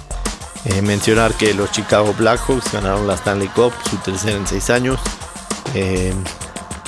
Eh, 0.66 0.82
mencionar 0.82 1.34
que 1.34 1.54
los 1.54 1.72
Chicago 1.72 2.14
Blackhawks 2.18 2.72
ganaron 2.72 3.08
la 3.08 3.16
Stanley 3.16 3.48
Cup, 3.48 3.74
su 3.90 3.96
tercera 3.98 4.38
en 4.38 4.46
seis 4.46 4.70
años. 4.70 5.00
Eh, 5.74 6.14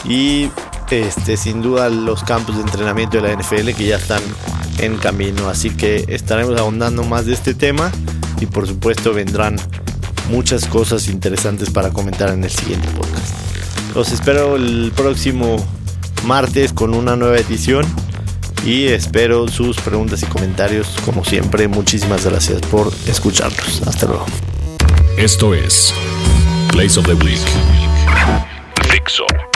y 0.06 0.50
este, 0.94 1.38
sin 1.38 1.62
duda 1.62 1.90
los 1.90 2.24
campos 2.24 2.56
de 2.56 2.62
entrenamiento 2.62 3.20
de 3.20 3.28
la 3.28 3.36
NFL 3.36 3.72
que 3.72 3.86
ya 3.88 3.98
están 3.98 4.22
en 4.78 4.98
camino. 4.98 5.50
Así 5.50 5.72
que 5.72 6.06
estaremos 6.08 6.60
ahondando 6.60 7.04
más 7.04 7.26
de 7.26 7.34
este 7.34 7.54
tema 7.54 7.92
y 8.40 8.46
por 8.46 8.68
supuesto 8.68 9.14
vendrán 9.14 9.58
muchas 10.30 10.66
cosas 10.66 11.08
interesantes 11.08 11.70
para 11.70 11.90
comentar 11.90 12.30
en 12.30 12.44
el 12.44 12.52
siguiente 12.52 12.88
podcast. 12.90 13.34
Los 13.96 14.12
espero 14.12 14.56
el 14.56 14.92
próximo 14.96 15.56
martes 16.26 16.74
con 16.74 16.94
una 16.94 17.16
nueva 17.16 17.38
edición 17.38 17.86
y 18.66 18.86
espero 18.86 19.48
sus 19.48 19.78
preguntas 19.78 20.22
y 20.24 20.26
comentarios 20.28 20.88
como 21.06 21.26
siempre. 21.26 21.68
Muchísimas 21.68 22.26
gracias 22.26 22.62
por 22.62 22.92
escucharnos. 23.08 23.82
Hasta 23.88 24.06
luego. 24.06 24.26
Esto 25.18 25.54
es 25.54 25.94
Place 26.72 27.00
of 27.00 27.06
the 27.06 27.14
Week. 27.14 27.93
Mixup. 29.14 29.53